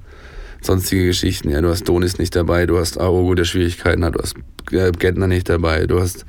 sonstige 0.61 1.07
Geschichten. 1.07 1.51
Ja, 1.51 1.61
du 1.61 1.69
hast 1.69 1.89
Donis 1.89 2.19
nicht 2.19 2.35
dabei, 2.35 2.67
du 2.67 2.79
hast 2.79 2.99
Aogo, 3.01 3.35
der 3.35 3.45
Schwierigkeiten 3.45 4.05
hat, 4.05 4.15
du 4.15 4.21
hast 4.21 4.35
äh, 4.73 4.93
Gentner 4.93 5.27
nicht 5.27 5.49
dabei, 5.49 5.87
du 5.87 6.01
hast 6.01 6.25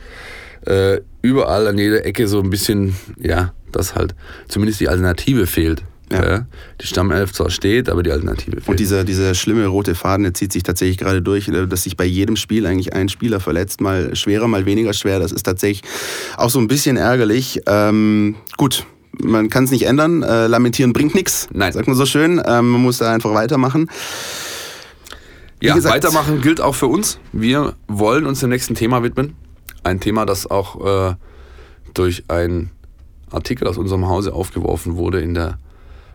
äh, 0.65 0.99
überall 1.21 1.67
an 1.67 1.77
jeder 1.77 2.05
Ecke 2.05 2.27
so 2.27 2.39
ein 2.39 2.49
bisschen, 2.49 2.95
ja, 3.19 3.53
dass 3.71 3.95
halt 3.95 4.15
zumindest 4.47 4.79
die 4.79 4.89
Alternative 4.89 5.47
fehlt. 5.47 5.83
Ja. 6.11 6.25
Ja. 6.25 6.47
Die 6.81 6.87
Stammelf 6.87 7.33
zwar 7.33 7.51
steht, 7.51 7.87
aber 7.87 8.01
die 8.01 8.11
Alternative 8.11 8.57
fehlt. 8.57 8.67
Und 8.67 8.79
dieser, 8.79 9.03
dieser 9.03 9.35
schlimme 9.35 9.67
rote 9.67 9.93
Faden, 9.93 10.23
der 10.23 10.33
zieht 10.33 10.51
sich 10.51 10.63
tatsächlich 10.63 10.97
gerade 10.97 11.21
durch, 11.21 11.47
äh, 11.47 11.67
dass 11.67 11.83
sich 11.83 11.97
bei 11.97 12.05
jedem 12.05 12.35
Spiel 12.35 12.65
eigentlich 12.65 12.93
ein 12.93 13.09
Spieler 13.09 13.39
verletzt, 13.39 13.79
mal 13.79 14.15
schwerer, 14.15 14.47
mal 14.47 14.65
weniger 14.65 14.93
schwer. 14.93 15.19
Das 15.19 15.31
ist 15.31 15.43
tatsächlich 15.43 15.83
auch 16.37 16.49
so 16.49 16.59
ein 16.59 16.67
bisschen 16.67 16.97
ärgerlich. 16.97 17.61
Ähm, 17.67 18.35
gut, 18.57 18.85
man 19.11 19.49
kann 19.49 19.63
es 19.65 19.71
nicht 19.71 19.83
ändern. 19.85 20.23
Äh, 20.23 20.47
lamentieren 20.47 20.93
bringt 20.93 21.15
nichts, 21.15 21.47
Nein. 21.51 21.73
sagt 21.73 21.87
man 21.87 21.95
so 21.95 22.05
schön. 22.05 22.41
Ähm, 22.45 22.69
man 22.69 22.81
muss 22.81 22.99
da 22.99 23.11
einfach 23.13 23.33
weitermachen. 23.33 23.89
Ja, 25.61 25.75
gesagt- 25.75 25.95
weitermachen 25.95 26.41
gilt 26.41 26.61
auch 26.61 26.75
für 26.75 26.87
uns. 26.87 27.19
Wir 27.33 27.73
wollen 27.87 28.25
uns 28.25 28.39
dem 28.39 28.49
nächsten 28.49 28.75
Thema 28.75 29.03
widmen. 29.03 29.35
Ein 29.83 29.99
Thema, 29.99 30.25
das 30.25 30.49
auch 30.49 31.09
äh, 31.11 31.15
durch 31.93 32.23
einen 32.29 32.71
Artikel 33.31 33.67
aus 33.67 33.77
unserem 33.77 34.07
Hause 34.07 34.33
aufgeworfen 34.33 34.95
wurde 34.95 35.21
in 35.21 35.33
der 35.33 35.57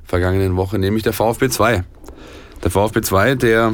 vergangenen 0.04 0.56
Woche, 0.56 0.78
nämlich 0.78 1.02
der 1.02 1.12
VfB 1.12 1.48
2. 1.48 1.84
Der 2.62 2.70
VfB 2.70 3.02
2, 3.02 3.34
der 3.34 3.72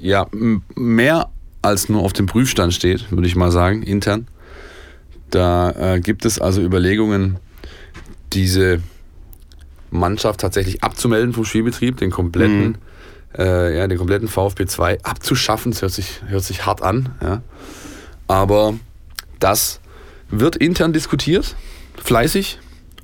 ja 0.00 0.26
mehr 0.74 1.28
als 1.62 1.88
nur 1.88 2.02
auf 2.02 2.12
dem 2.12 2.26
Prüfstand 2.26 2.72
steht, 2.74 3.10
würde 3.10 3.26
ich 3.26 3.36
mal 3.36 3.50
sagen, 3.50 3.82
intern. 3.82 4.28
Da 5.30 5.94
äh, 5.94 6.00
gibt 6.00 6.24
es 6.24 6.38
also 6.38 6.60
Überlegungen, 6.62 7.38
diese 8.34 8.80
Mannschaft 9.90 10.40
tatsächlich 10.40 10.82
abzumelden 10.82 11.32
vom 11.32 11.44
Spielbetrieb, 11.44 11.96
den 11.96 12.10
kompletten, 12.10 12.78
äh, 13.36 13.78
ja, 13.78 13.86
den 13.86 13.96
kompletten 13.98 14.28
VfB 14.28 14.66
2 14.66 15.02
abzuschaffen. 15.02 15.72
Das 15.72 15.82
hört 15.82 15.92
sich, 15.92 16.22
hört 16.26 16.44
sich 16.44 16.66
hart 16.66 16.82
an. 16.82 17.10
Ja. 17.22 17.42
Aber 18.26 18.74
das 19.38 19.80
wird 20.30 20.56
intern 20.56 20.92
diskutiert, 20.92 21.54
fleißig. 22.02 22.58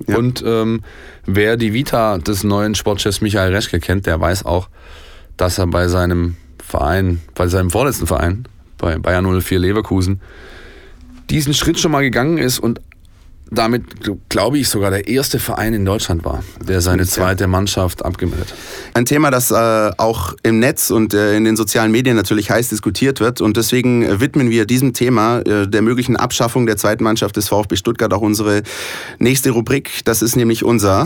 Ja. 0.07 0.17
Und 0.17 0.43
ähm, 0.45 0.81
wer 1.25 1.57
die 1.57 1.73
Vita 1.73 2.17
des 2.17 2.43
neuen 2.43 2.75
Sportchefs 2.75 3.21
Michael 3.21 3.53
Reschke 3.53 3.79
kennt, 3.79 4.05
der 4.05 4.19
weiß 4.19 4.45
auch, 4.45 4.69
dass 5.37 5.57
er 5.57 5.67
bei 5.67 5.87
seinem 5.87 6.35
Verein, 6.61 7.21
bei 7.35 7.47
seinem 7.47 7.69
vorletzten 7.69 8.07
Verein, 8.07 8.47
bei 8.77 8.97
Bayern 8.97 9.41
04 9.41 9.59
Leverkusen, 9.59 10.21
diesen 11.29 11.53
Schritt 11.53 11.79
schon 11.79 11.91
mal 11.91 12.01
gegangen 12.01 12.37
ist 12.37 12.59
und 12.59 12.81
damit, 13.51 13.83
glaube 14.29 14.57
ich, 14.57 14.69
sogar 14.69 14.91
der 14.91 15.09
erste 15.09 15.37
Verein 15.37 15.73
in 15.73 15.83
Deutschland 15.83 16.23
war, 16.23 16.41
der 16.65 16.79
seine 16.79 17.05
zweite 17.05 17.47
Mannschaft 17.47 18.03
abgemeldet 18.03 18.51
hat. 18.51 18.57
Ein 18.93 19.05
Thema, 19.05 19.29
das 19.29 19.51
äh, 19.51 19.91
auch 19.97 20.33
im 20.43 20.59
Netz 20.59 20.89
und 20.89 21.13
äh, 21.13 21.35
in 21.35 21.43
den 21.43 21.57
sozialen 21.57 21.91
Medien 21.91 22.15
natürlich 22.15 22.49
heiß 22.49 22.69
diskutiert 22.69 23.19
wird. 23.19 23.41
Und 23.41 23.57
deswegen 23.57 24.03
äh, 24.03 24.21
widmen 24.21 24.49
wir 24.49 24.65
diesem 24.65 24.93
Thema 24.93 25.39
äh, 25.39 25.67
der 25.67 25.81
möglichen 25.81 26.15
Abschaffung 26.15 26.65
der 26.65 26.77
zweiten 26.77 27.03
Mannschaft 27.03 27.35
des 27.35 27.49
VfB 27.49 27.75
Stuttgart 27.75 28.13
auch 28.13 28.21
unsere 28.21 28.63
nächste 29.19 29.51
Rubrik. 29.51 30.01
Das 30.05 30.21
ist 30.21 30.37
nämlich 30.37 30.63
unser 30.63 31.05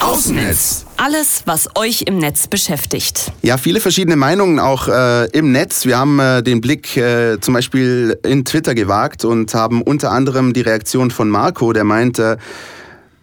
Außennetz. 0.00 0.84
Alles, 0.98 1.42
was 1.44 1.68
euch 1.76 2.02
im 2.06 2.18
Netz 2.18 2.46
beschäftigt. 2.46 3.30
Ja, 3.42 3.58
viele 3.58 3.80
verschiedene 3.80 4.16
Meinungen 4.16 4.58
auch 4.58 4.88
äh, 4.88 5.26
im 5.30 5.52
Netz. 5.52 5.84
Wir 5.84 5.98
haben 5.98 6.18
äh, 6.18 6.42
den 6.42 6.60
Blick 6.62 6.96
äh, 6.96 7.38
zum 7.40 7.52
Beispiel 7.54 8.18
in 8.24 8.44
Twitter 8.46 8.74
gewagt 8.74 9.24
und 9.24 9.52
haben 9.52 9.82
unter 9.82 10.10
anderem 10.10 10.54
die 10.54 10.62
Reaktion 10.62 11.10
von 11.10 11.28
Marco, 11.28 11.74
der 11.74 11.84
meinte, 11.84 12.38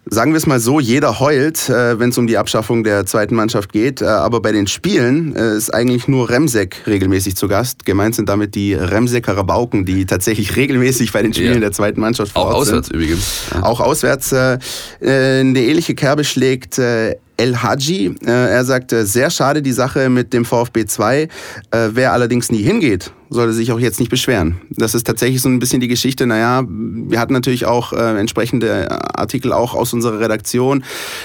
sagen 0.05 0.33
wir 0.33 0.37
es 0.37 0.45
mal 0.45 0.59
so, 0.59 0.79
jeder 0.79 1.19
heult, 1.19 1.67
äh, 1.69 1.97
wenn 1.99 2.09
es 2.09 2.17
um 2.19 2.27
die 2.27 2.37
Abschaffung 2.37 2.83
der 2.83 3.07
zweiten 3.07 3.33
Mannschaft 3.33 3.73
geht. 3.73 4.01
Äh, 4.03 4.05
aber 4.05 4.39
bei 4.39 4.51
den 4.51 4.67
Spielen 4.67 5.35
äh, 5.35 5.55
ist 5.57 5.73
eigentlich 5.73 6.07
nur 6.07 6.29
Remsek 6.29 6.83
regelmäßig 6.85 7.35
zu 7.35 7.47
Gast. 7.47 7.85
Gemeint 7.85 8.13
sind 8.13 8.29
damit 8.29 8.53
die 8.53 8.75
Remseker 8.75 9.35
Rabauken, 9.35 9.83
die 9.83 10.05
tatsächlich 10.05 10.55
regelmäßig 10.57 11.11
bei 11.11 11.23
den 11.23 11.33
Spielen 11.33 11.55
Ja. 11.55 11.59
der 11.59 11.71
zweiten 11.71 11.99
Mannschaft 12.01 12.33
vor 12.33 12.43
Auch 12.43 12.53
Ort 12.53 12.67
sind. 12.67 12.75
auswärts 12.77 12.91
übrigens. 12.91 13.23
Auch 13.61 13.79
auswärts 13.79 14.31
eine 14.31 14.69
ähnliche 15.59 15.95
Kerbe 15.95 16.23
schlägt 16.23 16.79
El 17.43 17.61
Hadji. 17.61 18.15
Äh, 18.25 18.31
er 18.31 18.63
sagt, 18.63 18.93
äh, 18.93 19.05
sehr 19.05 19.29
schade 19.29 19.61
die 19.61 19.73
Sache 19.73 20.09
mit 20.09 20.31
dem 20.31 20.45
VfB 20.45 20.85
2. 20.85 21.23
Äh, 21.23 21.27
wer 21.91 22.13
allerdings 22.13 22.49
nie 22.49 22.63
hingeht, 22.63 23.11
soll 23.33 23.47
er 23.47 23.53
sich 23.53 23.71
auch 23.71 23.79
jetzt 23.79 23.99
nicht 23.99 24.09
beschweren. 24.09 24.61
Das 24.69 24.93
ist 24.93 25.05
tatsächlich 25.05 25.41
so 25.41 25.49
ein 25.49 25.59
bisschen 25.59 25.79
die 25.79 25.87
Geschichte. 25.87 26.25
Naja, 26.25 26.63
wir 26.67 27.19
hatten 27.19 27.33
natürlich 27.33 27.65
auch 27.65 27.93
äh, 27.93 28.19
entsprechende 28.19 28.89
Artikel 29.17 29.51
auch 29.51 29.73
aus 29.73 29.93
unserer 29.93 30.19
Redaktion. 30.19 30.83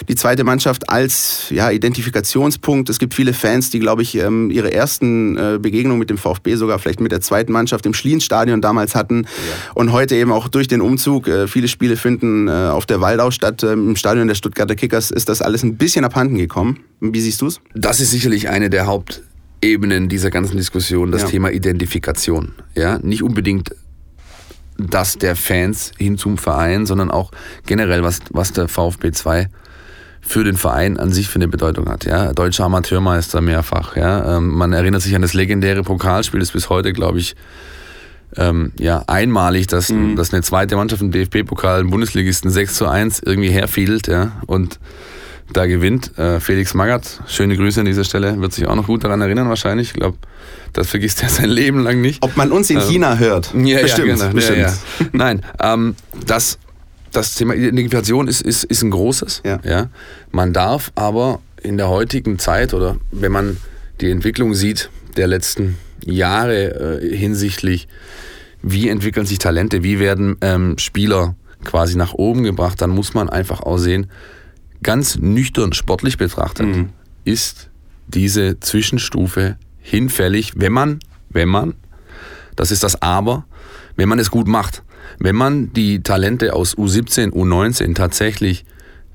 Die 0.08 0.14
zweite 0.14 0.44
Mannschaft 0.44 0.88
als 0.88 1.46
ja, 1.50 1.70
Identifikationspunkt. 1.70 2.88
Es 2.88 2.98
gibt 2.98 3.14
viele 3.14 3.34
Fans, 3.34 3.70
die, 3.70 3.78
glaube 3.78 4.02
ich, 4.02 4.16
ähm, 4.16 4.50
ihre 4.50 4.72
ersten 4.72 5.36
äh, 5.36 5.58
Begegnungen 5.60 5.98
mit 5.98 6.10
dem 6.10 6.18
VfB 6.18 6.56
sogar 6.56 6.78
vielleicht 6.78 7.00
mit 7.00 7.12
der 7.12 7.20
zweiten 7.20 7.52
Mannschaft 7.52 7.86
im 7.86 7.94
Schlienstadion 7.94 8.60
damals 8.60 8.94
hatten. 8.94 9.24
Ja. 9.24 9.72
Und 9.74 9.92
heute 9.92 10.16
eben 10.16 10.32
auch 10.32 10.48
durch 10.48 10.68
den 10.68 10.80
Umzug. 10.80 11.28
Äh, 11.28 11.46
viele 11.46 11.68
Spiele 11.68 11.96
finden 11.96 12.48
äh, 12.48 12.52
auf 12.52 12.86
der 12.86 13.00
Waldau 13.00 13.30
statt. 13.30 13.62
Ähm, 13.62 13.90
Im 13.90 13.96
Stadion 13.96 14.28
der 14.28 14.34
Stuttgarter 14.34 14.74
Kickers 14.74 15.10
ist 15.10 15.28
das 15.28 15.42
alles 15.42 15.62
ein 15.62 15.76
bisschen 15.76 16.04
abhanden 16.04 16.36
gekommen. 16.36 16.80
Wie 17.00 17.20
siehst 17.20 17.42
du 17.42 17.46
es? 17.46 17.60
Das 17.74 18.00
ist 18.00 18.10
sicherlich 18.10 18.48
eine 18.48 18.70
der 18.70 18.86
Haupt 18.86 19.22
Ebenen 19.60 20.08
dieser 20.08 20.30
ganzen 20.30 20.56
Diskussion 20.56 21.10
das 21.10 21.22
ja. 21.22 21.28
Thema 21.28 21.50
Identifikation. 21.50 22.52
Ja, 22.74 22.98
nicht 22.98 23.22
unbedingt 23.22 23.70
das 24.78 25.18
der 25.18 25.34
Fans 25.34 25.92
hin 25.98 26.16
zum 26.16 26.38
Verein, 26.38 26.86
sondern 26.86 27.10
auch 27.10 27.32
generell, 27.66 28.04
was, 28.04 28.20
was 28.30 28.52
der 28.52 28.68
VfB 28.68 29.10
2 29.10 29.48
für 30.20 30.44
den 30.44 30.56
Verein 30.56 30.98
an 30.98 31.10
sich 31.10 31.28
für 31.28 31.36
eine 31.36 31.48
Bedeutung 31.48 31.88
hat. 31.88 32.04
Ja, 32.04 32.32
deutscher 32.32 32.64
Amateurmeister 32.64 33.40
mehrfach. 33.40 33.96
Ja, 33.96 34.36
ähm, 34.36 34.48
man 34.48 34.72
erinnert 34.72 35.02
sich 35.02 35.14
an 35.14 35.22
das 35.22 35.34
legendäre 35.34 35.82
Pokalspiel, 35.82 36.40
das 36.40 36.52
bis 36.52 36.68
heute, 36.68 36.92
glaube 36.92 37.18
ich, 37.18 37.34
ähm, 38.36 38.72
ja, 38.78 39.02
einmalig, 39.06 39.66
dass, 39.68 39.90
mhm. 39.90 40.16
dass 40.16 40.32
eine 40.32 40.42
zweite 40.42 40.76
Mannschaft 40.76 41.02
im 41.02 41.10
DFB-Pokal 41.10 41.80
einen 41.80 41.90
Bundesligisten 41.90 42.50
6 42.50 42.74
zu 42.74 42.86
1 42.86 43.22
irgendwie 43.24 43.50
herfiedelt, 43.50 44.06
ja, 44.06 44.32
und 44.46 44.78
da 45.52 45.66
gewinnt. 45.66 46.16
Äh, 46.18 46.40
Felix 46.40 46.74
Magath, 46.74 47.20
schöne 47.26 47.56
Grüße 47.56 47.80
an 47.80 47.86
dieser 47.86 48.04
Stelle, 48.04 48.40
wird 48.40 48.52
sich 48.52 48.66
auch 48.66 48.74
noch 48.74 48.86
gut 48.86 49.04
daran 49.04 49.20
erinnern 49.20 49.48
wahrscheinlich. 49.48 49.88
Ich 49.88 49.94
glaube, 49.94 50.18
das 50.72 50.88
vergisst 50.88 51.22
er 51.22 51.28
sein 51.28 51.48
Leben 51.48 51.80
lang 51.80 52.00
nicht. 52.00 52.22
Ob 52.22 52.36
man 52.36 52.52
uns 52.52 52.70
in 52.70 52.78
ähm, 52.78 52.82
China 52.88 53.18
hört. 53.18 53.54
Ja, 53.68 53.80
bestimmt. 53.80 54.08
Ja, 54.08 54.14
genau. 54.16 54.34
bestimmt. 54.34 54.58
Ja, 54.58 54.68
ja. 54.68 55.06
Nein, 55.12 55.42
ähm, 55.60 55.94
das, 56.26 56.58
das 57.12 57.34
Thema 57.34 57.54
Identifikation 57.54 58.28
ist, 58.28 58.42
ist, 58.42 58.64
ist 58.64 58.82
ein 58.82 58.90
großes. 58.90 59.42
Ja. 59.44 59.60
Ja. 59.64 59.88
Man 60.30 60.52
darf 60.52 60.92
aber 60.94 61.40
in 61.62 61.76
der 61.76 61.88
heutigen 61.88 62.38
Zeit 62.38 62.74
oder 62.74 62.96
wenn 63.10 63.32
man 63.32 63.56
die 64.00 64.10
Entwicklung 64.10 64.54
sieht 64.54 64.90
der 65.16 65.26
letzten 65.26 65.76
Jahre 66.04 67.00
äh, 67.00 67.16
hinsichtlich, 67.16 67.88
wie 68.62 68.88
entwickeln 68.88 69.26
sich 69.26 69.38
Talente, 69.38 69.82
wie 69.82 69.98
werden 69.98 70.36
ähm, 70.40 70.78
Spieler 70.78 71.34
quasi 71.64 71.96
nach 71.96 72.14
oben 72.14 72.44
gebracht, 72.44 72.80
dann 72.80 72.90
muss 72.90 73.14
man 73.14 73.28
einfach 73.28 73.60
auch 73.60 73.78
sehen, 73.78 74.08
ganz 74.82 75.16
nüchtern 75.16 75.72
sportlich 75.72 76.18
betrachtet, 76.18 76.66
mhm. 76.66 76.88
ist 77.24 77.70
diese 78.06 78.60
Zwischenstufe 78.60 79.56
hinfällig, 79.80 80.52
wenn 80.56 80.72
man, 80.72 81.00
wenn 81.30 81.48
man, 81.48 81.74
das 82.56 82.70
ist 82.70 82.82
das 82.82 83.00
Aber, 83.02 83.44
wenn 83.96 84.08
man 84.08 84.18
es 84.18 84.30
gut 84.30 84.48
macht. 84.48 84.82
Wenn 85.18 85.36
man 85.36 85.72
die 85.72 86.02
Talente 86.02 86.54
aus 86.54 86.76
U17, 86.76 87.30
U19 87.32 87.94
tatsächlich 87.94 88.64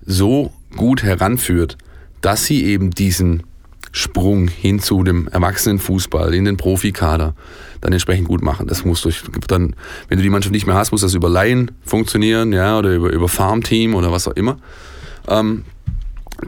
so 0.06 0.52
gut 0.76 1.04
heranführt, 1.04 1.78
dass 2.22 2.46
sie 2.46 2.66
eben 2.66 2.92
diesen 2.92 3.44
Sprung 3.92 4.48
hin 4.48 4.80
zu 4.80 5.04
dem 5.04 5.28
Erwachsenenfußball 5.28 6.34
in 6.34 6.46
den 6.46 6.58
Profikader 6.58 7.36
dann 7.80 7.94
entsprechend 7.94 8.28
gut 8.28 8.42
machen. 8.42 8.68
Das 8.68 8.84
muss 8.86 9.02
durch 9.02 9.22
dann, 9.48 9.76
wenn 10.08 10.18
du 10.18 10.24
die 10.24 10.30
Mannschaft 10.30 10.52
nicht 10.52 10.66
mehr 10.66 10.76
hast, 10.76 10.92
muss 10.92 11.02
das 11.02 11.14
über 11.14 11.30
Laien 11.30 11.72
funktionieren, 11.86 12.54
ja, 12.54 12.78
oder 12.80 12.96
über, 12.96 13.12
über 13.12 13.28
Farmteam 13.28 13.94
oder 13.94 14.12
was 14.12 14.28
auch 14.28 14.36
immer. 14.36 14.58
Ähm, 15.28 15.66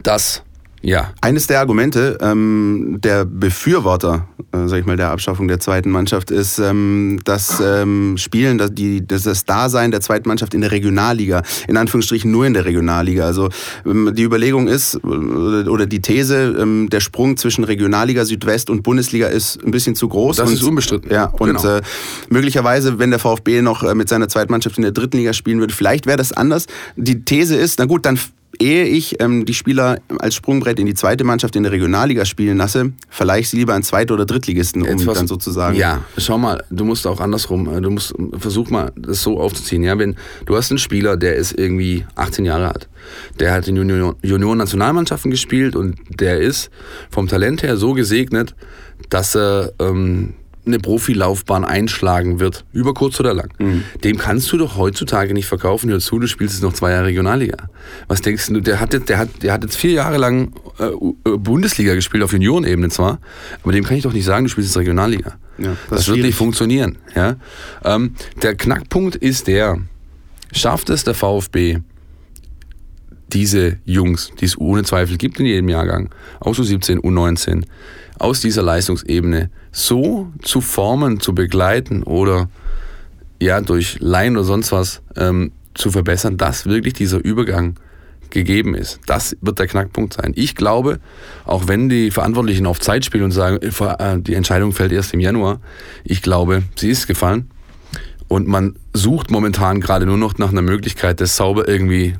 das 0.02 0.42
ja. 0.86 1.12
Eines 1.20 1.48
der 1.48 1.58
Argumente 1.58 2.16
ähm, 2.20 2.98
der 3.02 3.24
Befürworter, 3.24 4.28
äh, 4.52 4.68
sag 4.68 4.78
ich 4.78 4.86
mal, 4.86 4.96
der 4.96 5.10
Abschaffung 5.10 5.48
der 5.48 5.58
zweiten 5.58 5.90
Mannschaft 5.90 6.30
ist 6.30 6.60
ähm, 6.60 7.18
das 7.24 7.60
ähm, 7.60 8.16
Spielen, 8.18 8.56
das, 8.56 8.72
die, 8.72 9.04
das, 9.04 9.24
das 9.24 9.44
Dasein 9.44 9.90
der 9.90 10.00
zweiten 10.00 10.28
Mannschaft 10.28 10.54
in 10.54 10.60
der 10.60 10.70
Regionalliga, 10.70 11.42
in 11.66 11.76
Anführungsstrichen 11.76 12.30
nur 12.30 12.46
in 12.46 12.54
der 12.54 12.66
Regionalliga. 12.66 13.24
Also 13.24 13.48
ähm, 13.84 14.12
die 14.14 14.22
Überlegung 14.22 14.68
ist, 14.68 14.94
äh, 14.94 14.98
oder 14.98 15.86
die 15.86 16.00
These, 16.00 16.56
ähm, 16.56 16.88
der 16.88 17.00
Sprung 17.00 17.36
zwischen 17.36 17.64
Regionalliga 17.64 18.24
Südwest 18.24 18.70
und 18.70 18.82
Bundesliga 18.84 19.26
ist 19.26 19.60
ein 19.64 19.72
bisschen 19.72 19.96
zu 19.96 20.08
groß. 20.08 20.36
Das 20.36 20.48
und, 20.48 20.54
ist 20.54 20.62
unbestritten. 20.62 21.10
Ja, 21.10 21.26
und 21.26 21.56
genau. 21.56 21.78
äh, 21.78 21.82
möglicherweise, 22.28 23.00
wenn 23.00 23.10
der 23.10 23.18
VfB 23.18 23.60
noch 23.60 23.82
äh, 23.82 23.96
mit 23.96 24.08
seiner 24.08 24.28
zweiten 24.28 24.52
Mannschaft 24.52 24.76
in 24.76 24.82
der 24.82 24.92
dritten 24.92 25.16
Liga 25.16 25.32
spielen 25.32 25.58
würde, 25.58 25.74
vielleicht 25.74 26.06
wäre 26.06 26.16
das 26.16 26.32
anders. 26.32 26.66
Die 26.94 27.24
These 27.24 27.56
ist, 27.56 27.80
na 27.80 27.86
gut, 27.86 28.06
dann 28.06 28.18
ehe 28.60 28.84
ich 28.84 29.20
ähm, 29.20 29.44
die 29.44 29.54
Spieler 29.54 29.98
als 30.18 30.34
Sprungbrett 30.34 30.78
in 30.78 30.86
die 30.86 30.94
zweite 30.94 31.24
Mannschaft 31.24 31.56
in 31.56 31.62
der 31.62 31.72
Regionalliga 31.72 32.24
spielen 32.24 32.58
lasse, 32.58 32.92
verleihe 33.08 33.40
ich 33.40 33.48
sie 33.48 33.56
lieber 33.56 33.74
an 33.74 33.82
Zweit- 33.82 34.10
oder 34.10 34.26
Drittligisten, 34.26 34.82
um 34.82 34.88
Etwas, 34.88 35.18
dann 35.18 35.26
sozusagen. 35.26 35.76
Ja, 35.76 36.02
schau 36.18 36.38
mal, 36.38 36.62
du 36.70 36.84
musst 36.84 37.06
auch 37.06 37.20
andersrum, 37.20 37.68
äh, 37.68 37.80
du 37.80 37.90
musst, 37.90 38.14
versuch 38.38 38.70
mal, 38.70 38.92
das 38.96 39.22
so 39.22 39.40
aufzuziehen. 39.40 39.82
Ja, 39.82 39.98
wenn 39.98 40.16
du 40.44 40.56
hast 40.56 40.70
einen 40.70 40.78
Spieler, 40.78 41.16
der 41.16 41.36
ist 41.36 41.58
irgendwie 41.58 42.04
18 42.14 42.44
Jahre 42.44 42.72
alt, 42.72 42.88
der 43.38 43.52
hat 43.52 43.68
in 43.68 43.76
Junioren-Nationalmannschaften 43.76 45.30
gespielt 45.30 45.76
und 45.76 45.96
der 46.20 46.40
ist 46.40 46.70
vom 47.10 47.28
Talent 47.28 47.62
her 47.62 47.76
so 47.76 47.92
gesegnet, 47.92 48.54
dass 49.10 49.36
er 49.36 49.72
ähm, 49.78 50.34
eine 50.66 50.78
Profilaufbahn 50.78 51.64
einschlagen 51.64 52.40
wird, 52.40 52.64
über 52.72 52.92
kurz 52.94 53.20
oder 53.20 53.34
lang, 53.34 53.50
mhm. 53.58 53.84
dem 54.02 54.18
kannst 54.18 54.50
du 54.52 54.58
doch 54.58 54.76
heutzutage 54.76 55.32
nicht 55.32 55.46
verkaufen, 55.46 55.90
hör 55.90 56.00
zu, 56.00 56.18
du 56.18 56.26
spielst 56.26 56.54
jetzt 56.54 56.62
noch 56.62 56.72
zwei 56.72 56.90
Jahre 56.90 57.06
Regionalliga. 57.06 57.56
Was 58.08 58.20
denkst 58.20 58.48
du, 58.48 58.60
der 58.60 58.80
hat 58.80 58.92
jetzt, 58.92 59.08
der 59.08 59.18
hat, 59.18 59.28
der 59.42 59.52
hat 59.52 59.62
jetzt 59.62 59.76
vier 59.76 59.92
Jahre 59.92 60.18
lang 60.18 60.52
äh, 60.78 60.86
äh 60.86 61.36
Bundesliga 61.36 61.94
gespielt, 61.94 62.22
auf 62.22 62.32
Juniorenebene 62.32 62.88
zwar, 62.88 63.20
aber 63.62 63.72
dem 63.72 63.84
kann 63.84 63.96
ich 63.96 64.02
doch 64.02 64.12
nicht 64.12 64.24
sagen, 64.24 64.44
du 64.44 64.50
spielst 64.50 64.70
jetzt 64.70 64.78
Regionalliga. 64.78 65.34
Ja, 65.58 65.76
das, 65.88 66.00
das 66.00 66.08
wird 66.08 66.18
nicht 66.18 66.36
funktionieren. 66.36 66.98
Ja? 67.14 67.36
Ähm, 67.84 68.14
der 68.42 68.54
Knackpunkt 68.54 69.16
ist 69.16 69.46
der, 69.46 69.78
schafft 70.52 70.90
es 70.90 71.04
der 71.04 71.14
VfB, 71.14 71.78
diese 73.32 73.78
Jungs, 73.84 74.30
die 74.40 74.44
es 74.44 74.58
ohne 74.58 74.84
Zweifel 74.84 75.16
gibt 75.16 75.40
in 75.40 75.46
jedem 75.46 75.68
Jahrgang, 75.68 76.10
auch 76.40 76.54
so 76.54 76.62
17, 76.62 77.00
U19, 77.00 77.64
aus 78.18 78.40
dieser 78.40 78.62
Leistungsebene 78.62 79.50
so 79.72 80.28
zu 80.42 80.60
formen, 80.60 81.20
zu 81.20 81.34
begleiten 81.34 82.02
oder 82.02 82.48
ja 83.40 83.60
durch 83.60 83.98
Laien 84.00 84.36
oder 84.36 84.44
sonst 84.44 84.72
was 84.72 85.02
ähm, 85.16 85.52
zu 85.74 85.90
verbessern, 85.90 86.36
dass 86.36 86.66
wirklich 86.66 86.94
dieser 86.94 87.22
Übergang 87.22 87.76
gegeben 88.30 88.74
ist. 88.74 89.00
Das 89.06 89.36
wird 89.40 89.58
der 89.58 89.66
Knackpunkt 89.66 90.14
sein. 90.14 90.32
Ich 90.34 90.54
glaube, 90.54 90.98
auch 91.44 91.68
wenn 91.68 91.88
die 91.88 92.10
Verantwortlichen 92.10 92.66
auf 92.66 92.80
Zeit 92.80 93.04
spielen 93.04 93.24
und 93.24 93.30
sagen, 93.30 93.58
äh, 93.62 93.68
äh, 93.68 94.20
die 94.20 94.34
Entscheidung 94.34 94.72
fällt 94.72 94.92
erst 94.92 95.14
im 95.14 95.20
Januar, 95.20 95.60
ich 96.04 96.22
glaube, 96.22 96.62
sie 96.76 96.90
ist 96.90 97.06
gefallen. 97.06 97.50
Und 98.28 98.48
man 98.48 98.76
sucht 98.92 99.30
momentan 99.30 99.80
gerade 99.80 100.04
nur 100.04 100.16
noch 100.16 100.36
nach 100.38 100.50
einer 100.50 100.62
Möglichkeit, 100.62 101.20
das 101.20 101.36
sauber 101.36 101.68
irgendwie 101.68 102.14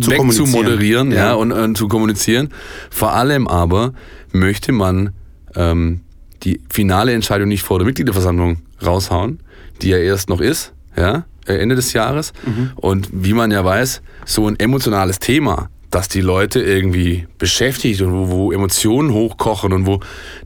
zu 0.00 0.10
wegzumoderieren 0.10 1.12
ja. 1.12 1.16
ja, 1.18 1.34
und, 1.34 1.52
und 1.52 1.76
zu 1.76 1.86
kommunizieren. 1.86 2.48
Vor 2.90 3.12
allem 3.12 3.46
aber 3.46 3.92
möchte 4.32 4.72
man 4.72 5.12
ähm, 5.56 6.00
die 6.42 6.60
finale 6.70 7.12
Entscheidung 7.12 7.48
nicht 7.48 7.62
vor 7.62 7.78
der 7.78 7.86
Mitgliederversammlung 7.86 8.58
raushauen, 8.84 9.40
die 9.80 9.88
ja 9.88 9.98
erst 9.98 10.28
noch 10.28 10.40
ist, 10.40 10.72
ja, 10.96 11.24
äh, 11.46 11.54
Ende 11.54 11.74
des 11.74 11.92
Jahres. 11.92 12.32
Mhm. 12.44 12.72
Und 12.76 13.08
wie 13.12 13.32
man 13.32 13.50
ja 13.50 13.64
weiß, 13.64 14.02
so 14.24 14.46
ein 14.46 14.58
emotionales 14.58 15.18
Thema, 15.18 15.68
das 15.90 16.08
die 16.08 16.20
Leute 16.20 16.60
irgendwie 16.60 17.26
beschäftigt 17.38 18.00
und 18.00 18.12
wo, 18.12 18.28
wo 18.30 18.52
Emotionen 18.52 19.12
hochkochen 19.12 19.72
und 19.72 19.86
wo 19.86 20.00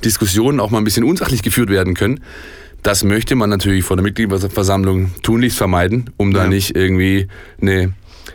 Diskussionen 0.04 0.60
auch 0.60 0.70
mal 0.70 0.78
ein 0.78 0.84
bisschen 0.84 1.04
unsachlich 1.04 1.42
geführt 1.42 1.70
werden 1.70 1.94
können, 1.94 2.20
das 2.82 3.04
möchte 3.04 3.34
man 3.34 3.50
natürlich 3.50 3.84
vor 3.84 3.96
der 3.96 4.04
Mitgliederversammlung 4.04 5.10
tunlichst 5.22 5.58
vermeiden, 5.58 6.10
um 6.16 6.32
da 6.32 6.46
nicht 6.46 6.76
irgendwie 6.76 7.26
eine 7.60 7.92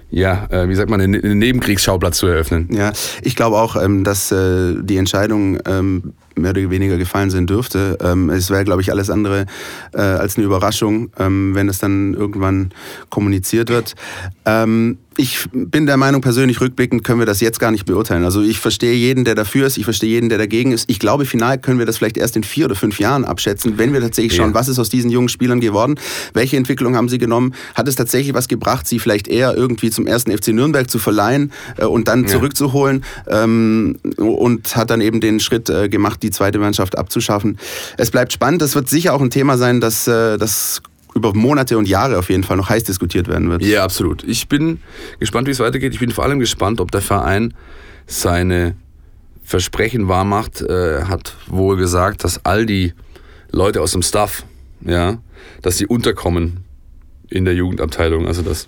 ja, 0.10 0.48
äh, 0.50 0.68
wie 0.68 0.76
sagt 0.76 0.90
man, 0.90 1.00
einen 1.00 1.40
Nebenkriegsschauplatz 1.40 2.18
zu 2.18 2.28
eröffnen. 2.28 2.68
Ja, 2.72 2.92
ich 3.24 3.36
glaube 3.36 3.58
auch, 3.58 3.82
ähm, 3.82 4.04
dass 4.04 4.32
äh, 4.32 4.76
die 4.82 4.98
Entscheidung 4.98 5.60
ähm, 5.66 6.14
mehr 6.36 6.52
oder 6.52 6.70
weniger 6.70 6.98
gefallen 6.98 7.30
sein 7.30 7.48
dürfte. 7.48 7.98
Ähm, 8.02 8.30
es 8.30 8.50
wäre, 8.50 8.64
glaube 8.64 8.82
ich, 8.82 8.92
alles 8.92 9.10
andere 9.10 9.46
äh, 9.94 10.02
als 10.02 10.38
eine 10.38 10.46
Überraschung, 10.46 11.10
ähm, 11.18 11.56
wenn 11.56 11.70
es 11.70 11.80
dann 11.80 12.14
irgendwann 12.14 12.72
kommuniziert 13.10 13.70
wird. 13.70 13.96
Ähm, 14.46 14.98
ich 15.18 15.46
bin 15.52 15.86
der 15.86 15.98
Meinung, 15.98 16.22
persönlich 16.22 16.62
rückblickend 16.62 17.04
können 17.04 17.20
wir 17.20 17.26
das 17.26 17.42
jetzt 17.42 17.60
gar 17.60 17.72
nicht 17.72 17.86
beurteilen. 17.86 18.24
Also 18.24 18.42
ich 18.42 18.60
verstehe 18.60 18.94
jeden, 18.94 19.26
der 19.26 19.36
dafür 19.36 19.68
ist, 19.68 19.78
ich 19.78 19.84
verstehe 19.84 20.10
jeden, 20.10 20.30
der 20.30 20.38
dagegen 20.38 20.72
ist. 20.72 20.90
Ich 20.90 21.00
glaube, 21.00 21.26
final 21.26 21.58
können 21.58 21.80
wir 21.80 21.86
das 21.86 21.98
vielleicht 21.98 22.18
erst 22.18 22.38
in 22.38 22.44
vier 22.44 22.66
oder 22.66 22.76
fünf 22.76 22.98
Jahren 22.98 23.26
abschätzen, 23.26 23.78
wenn 23.78 23.92
wir 23.92 24.00
tatsächlich 24.00 24.36
schauen, 24.36 24.50
ja. 24.50 24.54
was 24.54 24.70
ist 24.70 24.80
aus 24.80 24.90
diesen 24.90 25.12
jungen 25.12 25.28
Spielern 25.28 25.60
geworden, 25.60 25.96
welche 26.34 26.56
Entwicklung 26.56 26.96
haben 26.96 27.10
sie 27.10 27.18
genommen, 27.18 27.54
hat 27.76 27.90
es 27.90 27.96
tatsächlich 27.96 28.34
was 28.34 28.48
gebracht, 28.48 28.88
sie 28.88 29.00
vielleicht 29.00 29.28
eher 29.28 29.56
irgendwie 29.56 29.90
zum 29.90 30.08
ersten 30.08 30.32
FC 30.32 30.50
Nürnberg 30.50 30.90
zu 30.90 30.98
verleihen 30.98 31.52
äh, 31.78 31.86
und 31.86 32.08
dann 32.08 32.24
ja. 32.24 32.30
zurückzuholen 32.30 33.04
ähm, 33.28 33.98
und 34.16 34.76
hat 34.78 34.92
dann 34.92 35.02
eben 35.02 35.20
den 35.20 35.42
Schritt 35.42 35.70
äh, 35.70 35.90
gemacht, 35.90 36.24
die 36.24 36.32
zweite 36.32 36.58
Mannschaft 36.58 36.98
abzuschaffen. 36.98 37.58
Es 37.98 38.12
bleibt 38.12 38.32
spannend, 38.32 38.62
es 38.62 38.76
wird 38.76 38.88
sicher 38.88 39.14
auch 39.14 39.22
ein 39.22 39.30
Thema 39.30 39.58
sein, 39.58 39.82
dass 39.82 40.08
äh, 40.08 40.38
das 40.38 40.82
über 41.14 41.34
Monate 41.34 41.78
und 41.78 41.88
Jahre 41.88 42.18
auf 42.18 42.30
jeden 42.30 42.44
Fall 42.44 42.58
noch 42.58 42.70
heiß 42.70 42.84
diskutiert 42.86 43.28
werden 43.28 43.50
wird. 43.50 43.64
Ja, 43.64 43.84
absolut. 43.84 44.24
Ich 44.24 44.48
bin 44.48 44.80
gespannt, 45.20 45.48
wie 45.48 45.52
es 45.52 45.60
weitergeht. 45.60 45.94
Ich 45.94 46.00
bin 46.00 46.12
vor 46.12 46.24
allem 46.24 46.40
gespannt, 46.40 46.80
ob 46.80 46.92
der 46.92 47.02
Verein 47.02 47.54
seine 48.08 48.76
Versprechen 49.44 50.08
wahrmacht. 50.08 50.62
Er 50.62 51.08
hat 51.10 51.36
wohl 51.48 51.76
gesagt, 51.78 52.24
dass 52.24 52.46
all 52.46 52.66
die 52.66 52.94
Leute 53.52 53.82
aus 53.82 53.92
dem 53.92 54.02
Staff, 54.02 54.46
ja, 54.82 55.18
dass 55.62 55.78
sie 55.78 55.86
unterkommen 55.86 56.62
in 57.30 57.44
der 57.46 57.54
Jugendabteilung, 57.56 58.28
also 58.28 58.42
das 58.42 58.68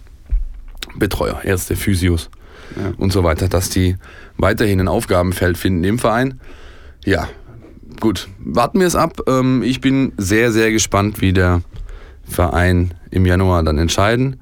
Betreuer, 0.96 1.42
Ärzte, 1.44 1.76
Physios 1.76 2.30
Ja. 2.76 2.94
und 2.98 3.14
so 3.14 3.24
weiter, 3.24 3.48
dass 3.48 3.70
die 3.70 3.96
weiterhin 4.38 4.80
ein 4.82 4.88
Aufgabenfeld 4.88 5.58
finden 5.58 5.84
im 5.86 6.00
Verein. 6.00 6.40
Ja, 7.06 7.30
gut, 8.00 8.28
warten 8.40 8.80
wir 8.80 8.88
es 8.88 8.96
ab. 8.96 9.22
Ähm, 9.28 9.64
Ich 9.64 9.80
bin 9.82 10.12
sehr, 10.18 10.52
sehr 10.52 10.72
gespannt, 10.72 11.22
wie 11.22 11.32
der 11.34 11.62
Verein 12.24 12.94
im 13.12 13.26
Januar 13.26 13.64
dann 13.64 13.78
entscheiden 13.78 14.38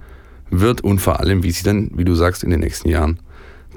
wird 0.50 0.82
und 0.82 1.00
vor 1.00 1.20
allem, 1.20 1.44
wie 1.44 1.52
sie 1.52 1.64
dann, 1.64 1.92
wie 1.96 2.04
du 2.04 2.14
sagst, 2.14 2.44
in 2.44 2.50
den 2.50 2.60
nächsten 2.60 2.90
Jahren 2.90 3.20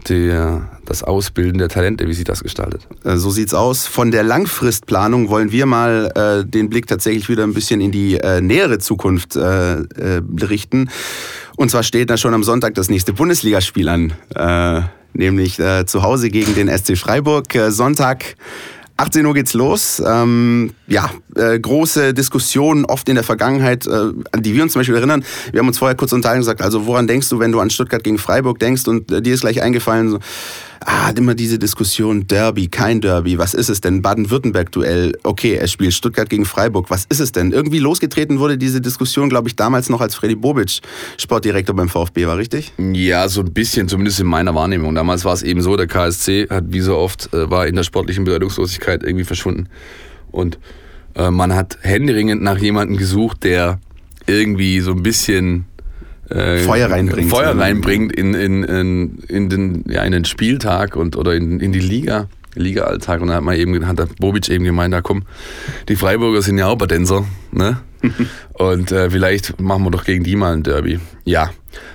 der, 0.08 0.68
das 0.84 1.02
Ausbilden 1.02 1.58
der 1.58 1.68
Talente, 1.68 2.06
wie 2.08 2.14
sich 2.14 2.25
das 2.25 2.42
gestaltet. 2.42 2.87
Äh, 3.04 3.16
So 3.16 3.30
sieht's 3.30 3.54
aus. 3.54 3.87
Von 3.87 4.11
der 4.11 4.23
Langfristplanung 4.23 5.28
wollen 5.28 5.52
wir 5.52 5.66
mal 5.66 6.11
äh, 6.14 6.49
den 6.49 6.68
Blick 6.68 6.87
tatsächlich 6.87 7.28
wieder 7.28 7.44
ein 7.44 7.54
bisschen 7.54 7.80
in 7.80 7.92
die 7.92 8.16
äh, 8.16 8.40
nähere 8.40 8.78
Zukunft 8.78 9.37
äh, 9.37 9.75
äh, 9.75 10.23
richten. 10.42 10.90
Und 11.56 11.70
zwar 11.70 11.84
steht 11.84 12.11
da 12.11 12.16
schon 12.16 12.34
am 12.34 12.42
Sonntag 12.42 12.75
das 12.75 12.90
nächste 12.90 13.12
Bundesligaspiel 13.12 13.88
an, 13.88 14.12
äh, 14.34 14.82
nämlich 15.12 15.61
zu 15.87 16.02
Hause 16.02 16.28
gegen 16.28 16.56
den 16.56 16.68
SC 16.68 16.99
Freiburg. 16.99 17.44
Sonntag 17.68 18.34
18 18.96 19.26
Uhr 19.26 19.34
geht's 19.34 19.54
los. 19.54 20.02
Ähm, 20.06 20.72
ja, 20.86 21.10
äh, 21.34 21.58
große 21.58 22.14
Diskussionen 22.14 22.84
oft 22.84 23.08
in 23.08 23.16
der 23.16 23.24
Vergangenheit, 23.24 23.86
äh, 23.86 23.90
an 23.90 24.42
die 24.42 24.54
wir 24.54 24.62
uns 24.62 24.72
zum 24.72 24.80
Beispiel 24.80 24.96
erinnern. 24.96 25.24
Wir 25.50 25.60
haben 25.60 25.68
uns 25.68 25.78
vorher 25.78 25.96
kurz 25.96 26.12
unterhalten 26.12 26.40
gesagt, 26.40 26.62
also 26.62 26.86
woran 26.86 27.06
denkst 27.06 27.28
du, 27.28 27.40
wenn 27.40 27.50
du 27.50 27.60
an 27.60 27.70
Stuttgart 27.70 28.04
gegen 28.04 28.18
Freiburg 28.18 28.60
denkst 28.60 28.86
und 28.86 29.10
äh, 29.10 29.20
dir 29.20 29.34
ist 29.34 29.40
gleich 29.40 29.62
eingefallen, 29.62 30.10
so, 30.10 30.18
ah, 30.81 31.11
immer 31.11 31.35
diese 31.35 31.59
Diskussion, 31.59 32.26
Derby, 32.26 32.69
kein 32.69 33.00
Derby, 33.00 33.38
was 33.38 33.54
ist 33.54 33.69
es 33.69 33.81
denn? 33.81 34.02
Baden-Württemberg-Duell, 34.02 35.19
okay, 35.23 35.54
er 35.54 35.66
spielt 35.66 35.95
Stuttgart 35.95 36.28
gegen 36.28 36.45
Freiburg, 36.45 36.90
was 36.90 37.04
ist 37.09 37.21
es 37.21 37.33
denn? 37.33 37.52
Irgendwie 37.52 37.78
losgetreten 37.78 38.38
wurde 38.38 38.59
diese 38.59 38.81
Diskussion, 38.81 39.28
glaube 39.28 39.49
ich, 39.49 39.57
damals 39.57 39.88
noch 39.88 40.00
als 40.00 40.14
Freddy 40.14 40.35
Bobic 40.35 40.81
Sportdirektor 41.19 41.75
beim 41.75 41.88
VfB 41.88 42.26
war, 42.26 42.37
richtig? 42.37 42.73
Ja, 42.78 43.28
so 43.28 43.40
ein 43.40 43.52
bisschen, 43.52 43.88
zumindest 43.88 44.21
in 44.21 44.26
meiner 44.26 44.54
Wahrnehmung. 44.54 44.95
Damals 44.95 45.25
war 45.25 45.35
es 45.35 45.43
eben 45.43 45.62
so, 45.62 45.76
der 45.76 45.87
KSC 45.87 46.49
hat 46.50 46.64
wie 46.69 46.81
so 46.81 46.97
oft, 46.97 47.33
äh, 47.33 47.50
war 47.50 47.66
in 47.66 47.76
der 47.76 47.83
sportlichen 47.83 48.25
Bedeutungslosigkeit 48.25 49.02
irgendwie 49.02 49.25
verschwunden. 49.25 49.69
Und 50.31 50.59
äh, 51.14 51.31
man 51.31 51.54
hat 51.54 51.78
händeringend 51.83 52.43
nach 52.43 52.59
jemandem 52.59 52.97
gesucht, 52.97 53.45
der 53.45 53.78
irgendwie 54.26 54.81
so 54.81 54.93
ein 54.93 55.02
bisschen 55.02 55.66
äh, 56.31 56.59
Feuer 56.59 56.90
reinbringt. 56.90 57.31
Feuer 57.31 57.57
reinbringt 57.57 58.12
in, 58.12 58.35
in, 58.35 58.64
in, 58.64 59.19
in, 59.28 59.49
den, 59.49 59.85
ja, 59.88 60.02
in 60.02 60.12
den 60.12 60.25
Spieltag 60.25 60.97
und 60.97 61.16
oder 61.16 61.35
in, 61.35 61.61
in 61.61 61.73
die 61.73 61.81
Liga. 61.81 62.28
Liga-Alltag 62.57 63.21
und 63.21 63.28
da 63.28 63.35
hat 63.35 63.43
man 63.43 63.57
eben, 63.57 63.87
hat 63.87 63.99
der 63.99 64.07
Bobic 64.21 64.49
eben 64.49 64.64
gemeint, 64.64 64.95
da 64.95 65.00
komm, 65.00 65.25
die 65.88 65.97
Freiburger 65.97 66.40
sind 66.40 66.59
ja 66.59 66.69
auch 66.69 66.76
Badenser, 66.76 67.25
ne? 67.50 67.78
und 68.52 68.93
äh, 68.93 69.11
vielleicht 69.11 69.61
machen 69.61 69.83
wir 69.83 69.90
doch 69.90 70.04
gegen 70.04 70.23
die 70.25 70.37
mal 70.37 70.52
ein 70.52 70.62
Derby. 70.62 71.00
Ja, 71.25 71.50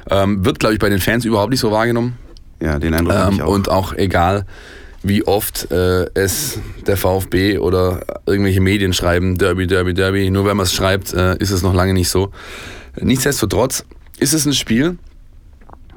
ähm, 0.10 0.44
wird 0.44 0.60
glaube 0.60 0.74
ich 0.74 0.80
bei 0.80 0.90
den 0.90 1.00
Fans 1.00 1.24
überhaupt 1.24 1.52
nicht 1.52 1.60
so 1.60 1.72
wahrgenommen 1.72 2.18
Ja, 2.60 2.80
den 2.80 2.94
Eindruck 2.94 3.16
ähm, 3.16 3.34
ich 3.36 3.42
auch. 3.42 3.48
und 3.48 3.70
auch 3.70 3.94
egal, 3.94 4.46
wie 5.04 5.26
oft 5.26 5.72
äh, 5.72 6.08
es 6.14 6.60
der 6.88 6.98
VfB 6.98 7.60
oder 7.60 8.02
irgendwelche 8.26 8.60
Medien 8.60 8.92
schreiben, 8.92 9.38
Derby, 9.38 9.66
Derby, 9.68 9.94
Derby. 9.94 10.30
Nur 10.30 10.46
wenn 10.46 10.58
man 10.58 10.66
es 10.66 10.74
schreibt, 10.74 11.14
äh, 11.14 11.38
ist 11.38 11.52
es 11.52 11.62
noch 11.62 11.74
lange 11.74 11.94
nicht 11.94 12.10
so. 12.10 12.32
Nichtsdestotrotz 13.00 13.86
ist 14.20 14.34
es 14.34 14.46
ein 14.46 14.54
Spiel, 14.54 14.98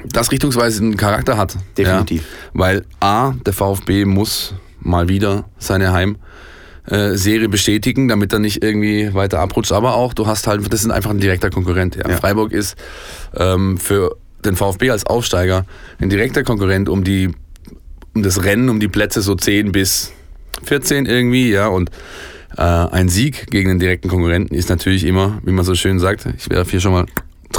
das 0.05 0.31
richtungsweisenden 0.31 0.97
Charakter 0.97 1.37
hat. 1.37 1.57
Definitiv. 1.77 2.23
Ja, 2.23 2.49
weil 2.55 2.85
A, 3.01 3.33
der 3.47 3.53
VfB 3.53 4.05
muss 4.05 4.55
mal 4.81 5.09
wieder 5.09 5.45
seine 5.59 5.93
Heimserie 5.93 7.49
bestätigen, 7.49 8.09
damit 8.09 8.33
er 8.33 8.39
nicht 8.39 8.65
irgendwie 8.65 9.15
weiter 9.15 9.39
abrutscht. 9.39 9.73
Aber 9.73 9.95
auch, 9.95 10.15
du 10.15 10.27
hast 10.27 10.47
halt, 10.47 10.73
das 10.73 10.83
ist 10.83 10.91
einfach 10.91 11.11
ein 11.11 11.21
direkter 11.21 11.51
Konkurrent. 11.51 11.97
Ja. 11.97 12.09
Ja. 12.09 12.17
Freiburg 12.17 12.53
ist 12.53 12.77
ähm, 13.37 13.79
für 13.79 14.17
den 14.45 14.57
VfB 14.57 14.91
als 14.91 15.07
Aufsteiger 15.07 15.67
ein 16.01 16.11
direkter 16.11 16.43
Konkurrent 16.43 16.89
um 16.89 17.05
die 17.05 17.31
um 18.15 18.23
das 18.23 18.45
Rennen 18.45 18.69
um 18.69 18.79
die 18.81 18.89
Plätze 18.89 19.23
so 19.23 19.35
10 19.35 19.73
bis 19.73 20.13
14 20.65 21.07
irgendwie, 21.07 21.51
ja, 21.51 21.69
und 21.69 21.91
äh, 22.57 22.63
ein 22.63 23.09
Sieg 23.09 23.51
gegen 23.51 23.71
den 23.71 23.79
direkten 23.79 24.09
Konkurrenten 24.09 24.55
ist 24.55 24.69
natürlich 24.69 25.05
immer, 25.05 25.41
wie 25.45 25.53
man 25.53 25.65
so 25.65 25.75
schön 25.75 25.99
sagt, 25.99 26.27
ich 26.37 26.51
werfe 26.51 26.73
hier 26.73 26.81
schon 26.81 26.93
mal 26.93 27.07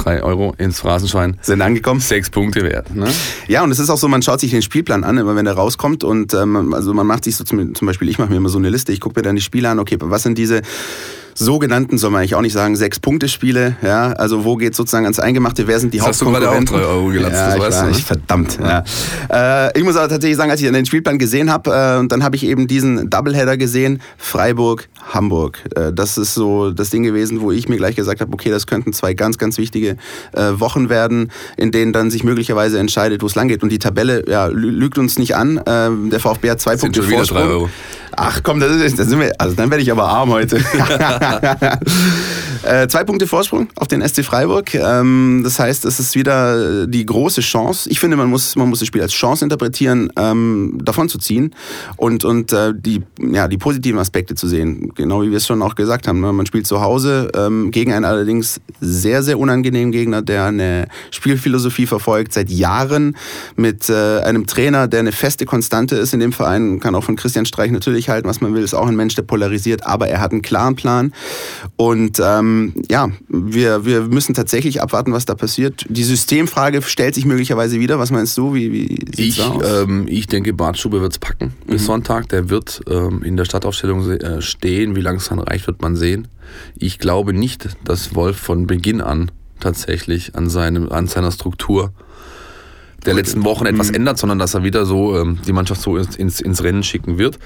drei 0.04 0.22
Euro 0.22 0.54
ins 0.58 0.80
Phrasenschwein, 0.80 1.38
Sind 1.40 1.62
angekommen? 1.62 2.00
sechs 2.00 2.30
Punkte 2.30 2.62
wert. 2.62 2.94
Ne? 2.94 3.06
Ja, 3.48 3.62
und 3.64 3.70
es 3.70 3.78
ist 3.78 3.90
auch 3.90 3.98
so, 3.98 4.08
man 4.08 4.22
schaut 4.22 4.40
sich 4.40 4.50
den 4.50 4.62
Spielplan 4.62 5.04
an, 5.04 5.18
immer 5.18 5.36
wenn 5.36 5.46
er 5.46 5.54
rauskommt 5.54 6.04
und 6.04 6.34
ähm, 6.34 6.72
also 6.74 6.92
man 6.94 7.06
macht 7.06 7.24
sich 7.24 7.36
so 7.36 7.44
zum, 7.44 7.74
zum 7.74 7.86
Beispiel, 7.86 8.08
ich 8.08 8.18
mache 8.18 8.30
mir 8.30 8.36
immer 8.36 8.48
so 8.48 8.58
eine 8.58 8.68
Liste, 8.70 8.92
ich 8.92 9.00
gucke 9.00 9.18
mir 9.18 9.22
dann 9.22 9.36
die 9.36 9.42
Spiele 9.42 9.68
an, 9.68 9.78
okay, 9.78 9.96
was 10.00 10.22
sind 10.22 10.36
diese 10.38 10.62
sogenannten, 11.34 11.98
soll 11.98 12.10
man 12.10 12.20
eigentlich 12.20 12.34
auch 12.34 12.40
nicht 12.40 12.52
sagen, 12.52 12.76
Sechs-Punkte-Spiele, 12.76 13.76
ja, 13.82 14.12
also 14.12 14.44
wo 14.44 14.56
geht 14.56 14.74
sozusagen 14.74 15.04
ans 15.04 15.18
Eingemachte, 15.18 15.66
wer 15.66 15.78
sind 15.80 15.92
die 15.92 15.98
Das 15.98 16.06
hast 16.08 16.20
du 16.22 16.26
gerade 16.26 16.48
auch 16.48 16.54
Hauptkonkurrenten? 16.54 16.86
drei 16.88 16.94
Euro 16.96 17.08
gelatzt, 17.08 17.34
ja, 17.34 17.46
das 17.46 17.54
ich 17.56 17.60
weißt 17.62 17.72
weiß, 17.76 17.80
du, 17.80 17.86
ne? 17.90 17.98
ich, 17.98 18.04
verdammt, 18.04 18.58
ja. 18.62 18.84
Äh, 19.68 19.78
ich 19.78 19.84
muss 19.84 19.96
aber 19.96 20.08
tatsächlich 20.08 20.36
sagen, 20.36 20.50
als 20.50 20.60
ich 20.60 20.70
den 20.70 20.86
Spielplan 20.86 21.18
gesehen 21.18 21.50
habe, 21.50 21.70
äh, 21.70 21.98
und 21.98 22.10
dann 22.12 22.22
habe 22.22 22.36
ich 22.36 22.44
eben 22.46 22.66
diesen 22.66 23.10
Doubleheader 23.10 23.56
gesehen, 23.56 24.00
Freiburg, 24.16 24.88
Hamburg. 25.12 25.58
Äh, 25.76 25.92
das 25.92 26.16
ist 26.18 26.34
so 26.34 26.70
das 26.70 26.90
Ding 26.90 27.02
gewesen, 27.02 27.40
wo 27.40 27.50
ich 27.52 27.68
mir 27.68 27.76
gleich 27.76 27.96
gesagt 27.96 28.20
habe, 28.20 28.32
okay, 28.32 28.50
das 28.50 28.66
könnten 28.66 28.92
zwei 28.92 29.14
ganz, 29.14 29.38
ganz 29.38 29.58
wichtige 29.58 29.96
äh, 30.32 30.52
Wochen 30.58 30.88
werden, 30.88 31.30
in 31.56 31.72
denen 31.72 31.92
dann 31.92 32.10
sich 32.10 32.24
möglicherweise 32.24 32.78
entscheidet, 32.78 33.22
wo 33.22 33.26
es 33.26 33.34
lang 33.34 33.48
geht. 33.48 33.62
Und 33.62 33.70
die 33.70 33.78
Tabelle 33.78 34.24
ja, 34.28 34.46
lü- 34.46 34.70
lügt 34.70 34.98
uns 34.98 35.18
nicht 35.18 35.36
an. 35.36 35.60
Ähm, 35.66 36.10
der 36.10 36.20
VfB 36.20 36.50
hat 36.50 36.60
zwei 36.60 36.72
Sind 36.76 36.92
Punkte 36.92 37.00
schon 37.02 37.10
wieder 37.10 37.18
Vorsprung. 37.26 37.70
Ach 38.16 38.40
komm, 38.42 38.60
das 38.60 38.72
ist, 38.72 38.98
das 38.98 39.08
sind 39.08 39.20
wir, 39.20 39.32
also 39.38 39.54
dann 39.54 39.70
werde 39.70 39.82
ich 39.82 39.90
aber 39.90 40.04
arm 40.04 40.30
heute. 40.30 40.56
äh, 42.62 42.88
zwei 42.88 43.04
Punkte 43.04 43.26
Vorsprung 43.26 43.68
auf 43.76 43.88
den 43.88 44.06
SC 44.06 44.24
Freiburg. 44.24 44.74
Ähm, 44.74 45.42
das 45.44 45.58
heißt, 45.58 45.84
es 45.84 46.00
ist 46.00 46.14
wieder 46.14 46.86
die 46.86 47.04
große 47.04 47.40
Chance. 47.40 47.90
Ich 47.90 48.00
finde, 48.00 48.16
man 48.16 48.28
muss, 48.28 48.56
man 48.56 48.68
muss 48.68 48.78
das 48.80 48.88
Spiel 48.88 49.02
als 49.02 49.12
Chance 49.12 49.44
interpretieren, 49.44 50.10
ähm, 50.16 50.78
davon 50.82 51.08
zu 51.08 51.18
ziehen 51.18 51.54
und, 51.96 52.24
und 52.24 52.52
äh, 52.52 52.72
die, 52.74 53.02
ja, 53.18 53.48
die 53.48 53.58
positiven 53.58 53.98
Aspekte 53.98 54.34
zu 54.34 54.46
sehen. 54.46 54.92
Genau 54.94 55.22
wie 55.22 55.30
wir 55.30 55.38
es 55.38 55.46
schon 55.46 55.62
auch 55.62 55.74
gesagt 55.74 56.08
haben. 56.08 56.20
Ne? 56.20 56.32
Man 56.32 56.46
spielt 56.46 56.66
zu 56.66 56.80
Hause 56.80 57.30
ähm, 57.34 57.70
gegen 57.70 57.92
einen 57.92 58.04
allerdings 58.04 58.60
sehr, 58.80 59.22
sehr 59.22 59.38
unangenehmen 59.38 59.92
Gegner, 59.92 60.22
der 60.22 60.44
eine 60.44 60.88
Spielphilosophie 61.10 61.86
verfolgt, 61.86 62.32
seit 62.32 62.50
Jahren 62.50 63.16
mit 63.56 63.88
äh, 63.88 64.20
einem 64.20 64.46
Trainer, 64.46 64.88
der 64.88 65.00
eine 65.00 65.12
feste 65.12 65.46
Konstante 65.46 65.96
ist 65.96 66.14
in 66.14 66.20
dem 66.20 66.32
Verein. 66.32 66.80
Kann 66.80 66.94
auch 66.94 67.04
von 67.04 67.16
Christian 67.16 67.46
Streich 67.46 67.70
natürlich 67.70 68.03
halten, 68.08 68.28
was 68.28 68.40
man 68.40 68.54
will. 68.54 68.62
Ist 68.62 68.74
auch 68.74 68.86
ein 68.86 68.96
Mensch, 68.96 69.14
der 69.14 69.22
polarisiert, 69.22 69.86
aber 69.86 70.08
er 70.08 70.20
hat 70.20 70.32
einen 70.32 70.42
klaren 70.42 70.76
Plan. 70.76 71.12
Und 71.76 72.20
ähm, 72.24 72.74
ja, 72.90 73.10
wir, 73.28 73.84
wir 73.84 74.02
müssen 74.02 74.34
tatsächlich 74.34 74.82
abwarten, 74.82 75.12
was 75.12 75.24
da 75.24 75.34
passiert. 75.34 75.84
Die 75.88 76.04
Systemfrage 76.04 76.82
stellt 76.82 77.14
sich 77.14 77.24
möglicherweise 77.24 77.80
wieder. 77.80 77.98
Was 77.98 78.10
meinst 78.10 78.36
du? 78.38 78.54
Wie, 78.54 78.72
wie 78.72 79.04
Ich, 79.16 79.40
ähm, 79.40 80.06
ich 80.08 80.26
denke, 80.26 80.52
Bart 80.52 80.78
Stube 80.78 81.00
wird 81.00 81.12
es 81.12 81.18
packen 81.18 81.52
bis 81.66 81.86
Sonntag. 81.86 82.28
Der 82.28 82.50
wird 82.50 82.82
ähm, 82.88 83.22
in 83.22 83.36
der 83.36 83.44
Stadtaufstellung 83.44 84.10
äh, 84.10 84.42
stehen. 84.42 84.96
Wie 84.96 85.00
lange 85.00 85.18
es 85.18 85.28
dann 85.28 85.38
reicht, 85.38 85.66
wird 85.66 85.82
man 85.82 85.96
sehen. 85.96 86.28
Ich 86.76 86.98
glaube 86.98 87.32
nicht, 87.32 87.68
dass 87.84 88.14
Wolf 88.14 88.36
von 88.36 88.66
Beginn 88.66 89.00
an 89.00 89.30
tatsächlich 89.60 90.34
an, 90.34 90.50
seinem, 90.50 90.90
an 90.90 91.06
seiner 91.06 91.32
Struktur 91.32 91.92
der 93.06 93.14
letzten 93.14 93.44
Wochen 93.44 93.66
etwas 93.66 93.90
ändert, 93.90 94.18
sondern 94.18 94.38
dass 94.38 94.54
er 94.54 94.62
wieder 94.62 94.86
so 94.86 95.18
ähm, 95.20 95.38
die 95.46 95.52
Mannschaft 95.52 95.80
so 95.80 95.96
ins, 95.96 96.16
ins, 96.16 96.40
ins 96.40 96.62
Rennen 96.62 96.82
schicken 96.82 97.18
wird. 97.18 97.38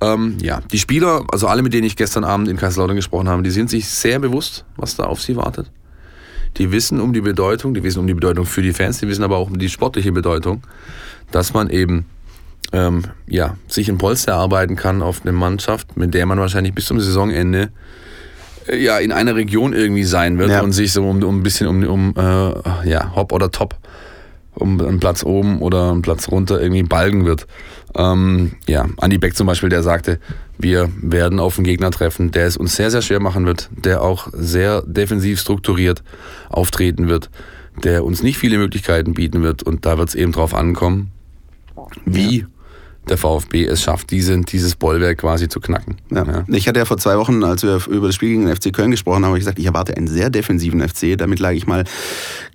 Ähm, 0.00 0.36
ja, 0.42 0.60
die 0.72 0.78
Spieler, 0.78 1.24
also 1.30 1.46
alle, 1.46 1.62
mit 1.62 1.72
denen 1.72 1.86
ich 1.86 1.96
gestern 1.96 2.24
Abend 2.24 2.48
in 2.48 2.56
Kaiserslautern 2.56 2.96
gesprochen 2.96 3.28
habe, 3.28 3.42
die 3.42 3.50
sind 3.50 3.70
sich 3.70 3.88
sehr 3.88 4.18
bewusst, 4.18 4.64
was 4.76 4.96
da 4.96 5.04
auf 5.04 5.20
sie 5.22 5.36
wartet. 5.36 5.70
Die 6.56 6.70
wissen 6.72 7.00
um 7.00 7.12
die 7.12 7.20
Bedeutung, 7.20 7.74
die 7.74 7.82
wissen 7.82 7.98
um 8.00 8.06
die 8.06 8.14
Bedeutung 8.14 8.46
für 8.46 8.62
die 8.62 8.72
Fans, 8.72 8.98
die 8.98 9.08
wissen 9.08 9.24
aber 9.24 9.36
auch 9.36 9.48
um 9.48 9.58
die 9.58 9.68
sportliche 9.68 10.12
Bedeutung, 10.12 10.62
dass 11.30 11.52
man 11.52 11.68
eben 11.70 12.06
ähm, 12.72 13.02
ja, 13.26 13.56
sich 13.68 13.88
ein 13.88 13.98
Polster 13.98 14.32
erarbeiten 14.32 14.76
kann 14.76 15.02
auf 15.02 15.22
eine 15.22 15.32
Mannschaft, 15.32 15.96
mit 15.96 16.14
der 16.14 16.26
man 16.26 16.38
wahrscheinlich 16.38 16.74
bis 16.74 16.86
zum 16.86 17.00
Saisonende 17.00 17.70
äh, 18.68 18.76
ja, 18.82 18.98
in 18.98 19.12
einer 19.12 19.34
Region 19.36 19.72
irgendwie 19.72 20.04
sein 20.04 20.38
wird 20.38 20.50
Ja. 20.50 20.62
und 20.62 20.72
sich 20.72 20.92
so 20.92 21.08
um, 21.08 21.22
um 21.22 21.38
ein 21.38 21.42
bisschen 21.42 21.66
um, 21.66 21.82
um 21.84 22.14
äh, 22.16 22.88
ja, 22.88 23.14
Hop 23.14 23.32
oder 23.32 23.50
Top 23.50 23.76
um 24.54 24.80
einen 24.80 25.00
Platz 25.00 25.24
oben 25.24 25.60
oder 25.60 25.90
einen 25.90 26.02
Platz 26.02 26.28
runter 26.28 26.60
irgendwie 26.60 26.82
balgen 26.82 27.24
wird. 27.24 27.46
Ähm, 27.96 28.52
ja, 28.66 28.86
Andy 29.00 29.18
Beck 29.18 29.36
zum 29.36 29.46
Beispiel, 29.46 29.68
der 29.68 29.82
sagte, 29.82 30.18
wir 30.58 30.90
werden 31.00 31.40
auf 31.40 31.58
einen 31.58 31.64
Gegner 31.64 31.90
treffen, 31.90 32.30
der 32.30 32.46
es 32.46 32.56
uns 32.56 32.76
sehr, 32.76 32.90
sehr 32.90 33.02
schwer 33.02 33.20
machen 33.20 33.46
wird, 33.46 33.68
der 33.72 34.02
auch 34.02 34.28
sehr 34.32 34.82
defensiv 34.82 35.40
strukturiert 35.40 36.02
auftreten 36.48 37.08
wird, 37.08 37.30
der 37.82 38.04
uns 38.04 38.22
nicht 38.22 38.38
viele 38.38 38.58
Möglichkeiten 38.58 39.14
bieten 39.14 39.42
wird 39.42 39.62
und 39.62 39.84
da 39.86 39.98
wird 39.98 40.08
es 40.08 40.14
eben 40.14 40.32
drauf 40.32 40.54
ankommen, 40.54 41.10
wie 42.04 42.46
der 43.08 43.18
VfB 43.18 43.64
es 43.64 43.82
schafft, 43.82 44.10
diese, 44.10 44.38
dieses 44.40 44.76
Bollwerk 44.76 45.18
quasi 45.18 45.48
zu 45.48 45.60
knacken. 45.60 45.96
Ja. 46.10 46.44
Ich 46.48 46.68
hatte 46.68 46.78
ja 46.78 46.84
vor 46.84 46.98
zwei 46.98 47.18
Wochen, 47.18 47.44
als 47.44 47.62
wir 47.62 47.80
über 47.88 48.06
das 48.06 48.14
Spiel 48.14 48.30
gegen 48.30 48.46
den 48.46 48.56
FC 48.56 48.72
Köln 48.72 48.90
gesprochen 48.90 49.16
haben, 49.16 49.26
habe 49.26 49.38
ich 49.38 49.42
gesagt, 49.42 49.58
ich 49.58 49.66
erwarte 49.66 49.96
einen 49.96 50.06
sehr 50.06 50.30
defensiven 50.30 50.86
FC. 50.86 51.16
Damit 51.18 51.38
lag 51.38 51.52
ich 51.52 51.66
mal 51.66 51.84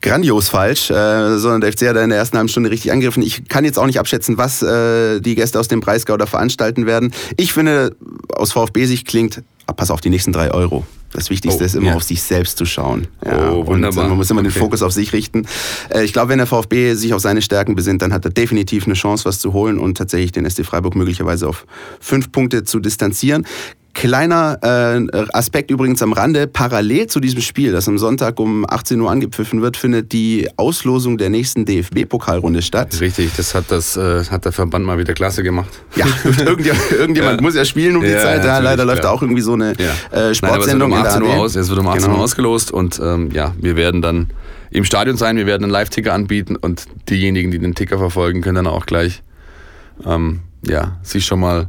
grandios 0.01 0.49
falsch, 0.49 0.89
äh, 0.89 1.37
sondern 1.37 1.61
der 1.61 1.71
FC 1.71 1.87
hat 1.87 1.97
in 1.97 2.09
der 2.09 2.17
ersten 2.17 2.37
halben 2.37 2.49
Stunde 2.49 2.71
richtig 2.71 2.91
angegriffen. 2.91 3.23
Ich 3.23 3.47
kann 3.47 3.65
jetzt 3.65 3.77
auch 3.77 3.85
nicht 3.85 3.99
abschätzen, 3.99 4.37
was 4.37 4.61
äh, 4.61 5.19
die 5.19 5.35
Gäste 5.35 5.59
aus 5.59 5.67
dem 5.67 5.79
Breisgau 5.79 6.17
da 6.17 6.25
veranstalten 6.25 6.85
werden. 6.85 7.13
Ich 7.37 7.53
finde, 7.53 7.95
aus 8.29 8.51
VfB-Sicht 8.51 9.07
klingt 9.07 9.43
pass 9.73 9.91
auf 9.91 10.01
die 10.01 10.09
nächsten 10.09 10.33
drei 10.33 10.51
Euro. 10.51 10.85
Das 11.11 11.31
Wichtigste 11.31 11.63
Oh, 11.63 11.65
ist 11.65 11.73
immer 11.75 11.87
ja. 11.87 11.95
auf 11.95 12.03
sich 12.03 12.21
selbst 12.21 12.57
zu 12.59 12.65
schauen. 12.65 13.07
Ja, 13.25 13.51
Oh, 13.51 13.61
und, 13.61 13.67
wunderbar. 13.67 14.07
man 14.07 14.17
muss 14.17 14.29
immer 14.29 14.43
den 14.43 14.51
Okay. 14.51 14.59
Fokus 14.59 14.83
auf 14.83 14.91
sich 14.93 15.11
richten. 15.11 15.47
Äh, 15.89 16.03
ich 16.03 16.13
glaube, 16.13 16.29
wenn 16.29 16.37
der 16.37 16.45
VfB 16.45 16.93
sich 16.93 17.15
auf 17.15 17.21
seine 17.21 17.41
Stärken 17.41 17.73
besinnt, 17.75 18.03
dann 18.03 18.13
hat 18.13 18.25
er 18.25 18.31
definitiv 18.31 18.85
eine 18.85 18.93
Chance, 18.93 19.25
was 19.25 19.39
zu 19.39 19.53
holen 19.53 19.79
und 19.79 19.97
tatsächlich 19.97 20.31
den 20.33 20.47
SC 20.47 20.63
Freiburg 20.63 20.95
möglicherweise 20.95 21.47
auf 21.47 21.65
fünf 21.99 22.31
Punkte 22.31 22.63
zu 22.63 22.79
distanzieren. 22.79 23.47
Kleiner 23.93 24.59
äh, 25.11 25.25
Aspekt 25.33 25.71
übrigens 25.71 26.01
am 26.01 26.13
Rande, 26.13 26.47
parallel 26.47 27.07
zu 27.07 27.19
diesem 27.19 27.41
Spiel, 27.41 27.71
das 27.71 27.87
am 27.87 27.97
Sonntag 27.97 28.39
um 28.39 28.65
18 28.69 29.01
Uhr 29.01 29.09
angepfiffen 29.11 29.61
wird, 29.61 29.77
findet 29.77 30.11
die 30.13 30.47
Auslosung 30.57 31.17
der 31.17 31.29
nächsten 31.29 31.65
DFB-Pokalrunde 31.65 32.61
statt. 32.61 32.99
Richtig, 33.01 33.31
das 33.35 33.55
hat, 33.55 33.65
das 33.69 33.97
äh, 33.97 34.23
hat 34.25 34.45
der 34.45 34.51
Verband 34.51 34.85
mal 34.85 34.97
wieder 34.99 35.13
klasse 35.13 35.43
gemacht. 35.43 35.69
Ja, 35.95 36.05
irgendjemand, 36.45 36.91
irgendjemand 36.91 37.35
Ja. 37.39 37.41
muss 37.41 37.55
ja 37.55 37.65
spielen 37.65 37.95
um 37.97 38.03
die 38.03 38.09
Ja, 38.09 38.19
Zeit. 38.21 38.45
Ja, 38.45 38.59
leider 38.59 38.85
läuft 38.85 39.01
klar. 39.01 39.13
auch 39.13 39.21
irgendwie 39.21 39.41
so 39.41 39.53
eine 39.53 39.73
Ja. 39.77 39.85
äh, 39.85 39.95
Nein, 40.11 40.23
aber 40.23 40.33
Sportsendung 40.35 40.91
es 40.93 40.97
wird 40.97 41.05
um 41.05 41.05
in 41.05 41.07
18 41.07 41.21
der 41.23 41.29
Uhr 41.31 41.35
aus, 41.43 41.55
es 41.55 41.69
wird 41.69 41.79
um 41.79 41.87
18 41.87 42.03
Genau. 42.03 42.15
Uhr 42.17 42.23
ausgelost 42.23 42.71
und 42.71 42.99
ähm, 43.03 43.31
ja, 43.33 43.53
wir 43.59 43.75
werden 43.75 44.01
dann 44.01 44.29
im 44.71 44.85
Stadion 44.85 45.17
sein, 45.17 45.35
wir 45.35 45.47
werden 45.47 45.63
einen 45.63 45.71
Live-Ticker 45.73 46.13
anbieten 46.13 46.55
und 46.55 46.85
diejenigen, 47.09 47.49
die 47.51 47.59
den 47.59 47.73
Ticker 47.75 47.97
verfolgen, 47.97 48.41
können 48.41 48.55
dann 48.55 48.67
auch 48.67 48.85
gleich 48.85 49.23
ähm, 50.05 50.41
ja, 50.65 50.97
sich 51.03 51.25
schon 51.25 51.39
mal 51.39 51.67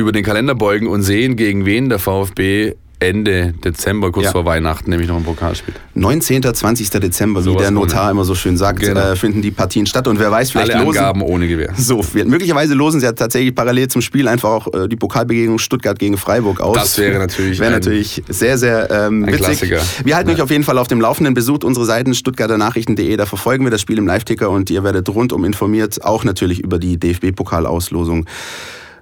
über 0.00 0.12
den 0.12 0.22
Kalender 0.24 0.54
beugen 0.54 0.86
und 0.86 1.02
sehen, 1.02 1.34
gegen 1.34 1.66
wen 1.66 1.88
der 1.88 1.98
VfB 1.98 2.74
Ende 3.00 3.52
Dezember, 3.64 4.10
kurz 4.10 4.26
Ja. 4.26 4.32
vor 4.32 4.44
Weihnachten, 4.44 4.90
nämlich 4.90 5.08
noch 5.08 5.16
ein 5.16 5.22
Pokal 5.24 5.54
spielt. 5.54 5.76
19. 5.94 6.42
20. 6.52 6.90
Dezember, 7.00 7.40
wie 7.40 7.44
Sowas 7.44 7.62
der 7.62 7.70
Notar 7.72 8.02
ohne. 8.04 8.10
immer 8.12 8.24
so 8.24 8.34
schön 8.36 8.56
sagt, 8.56 8.80
Genau. 8.80 8.98
äh, 9.12 9.16
finden 9.16 9.40
die 9.42 9.50
Partien 9.52 9.86
statt. 9.86 10.06
Und 10.08 10.18
wer 10.20 10.30
weiß, 10.32 10.50
vielleicht 10.52 10.72
Alle 10.74 10.84
losen. 10.84 10.98
Angaben 10.98 11.22
ohne 11.22 11.46
Gewehr. 11.48 11.72
So, 11.76 12.04
möglicherweise 12.26 12.74
losen 12.74 12.98
sie 13.00 13.06
ja 13.06 13.12
tatsächlich 13.12 13.54
parallel 13.54 13.86
zum 13.88 14.02
Spiel 14.02 14.26
einfach 14.26 14.48
auch 14.50 14.72
äh, 14.74 14.88
die 14.88 14.96
Pokalbegegnung 14.96 15.58
Stuttgart 15.60 15.96
gegen 15.98 16.16
Freiburg 16.16 16.60
aus. 16.60 16.76
Das 16.76 16.98
wäre 16.98 17.18
natürlich 17.18 17.58
wäre 17.60 17.70
natürlich 17.72 18.22
sehr, 18.28 18.58
sehr 18.58 18.90
ähm, 18.90 19.26
witzig. 19.26 19.40
Klassiker. 19.42 19.80
Wir 20.04 20.16
halten 20.16 20.30
Ja. 20.30 20.34
euch 20.36 20.42
auf 20.42 20.50
jeden 20.50 20.64
Fall 20.64 20.78
auf 20.78 20.88
dem 20.88 21.00
Laufenden. 21.00 21.34
Besucht 21.34 21.62
unsere 21.62 21.86
Seiten 21.86 22.14
stuttgarternachrichten.de, 22.14 23.16
da 23.16 23.26
verfolgen 23.26 23.62
wir 23.64 23.70
das 23.70 23.80
Spiel 23.80 23.98
im 23.98 24.06
Live-Ticker 24.08 24.50
und 24.50 24.70
ihr 24.70 24.82
werdet 24.82 25.08
rundum 25.08 25.44
informiert, 25.44 26.04
auch 26.04 26.24
natürlich 26.24 26.60
über 26.60 26.78
die 26.80 26.98
DFB-Pokalauslosung. 26.98 28.26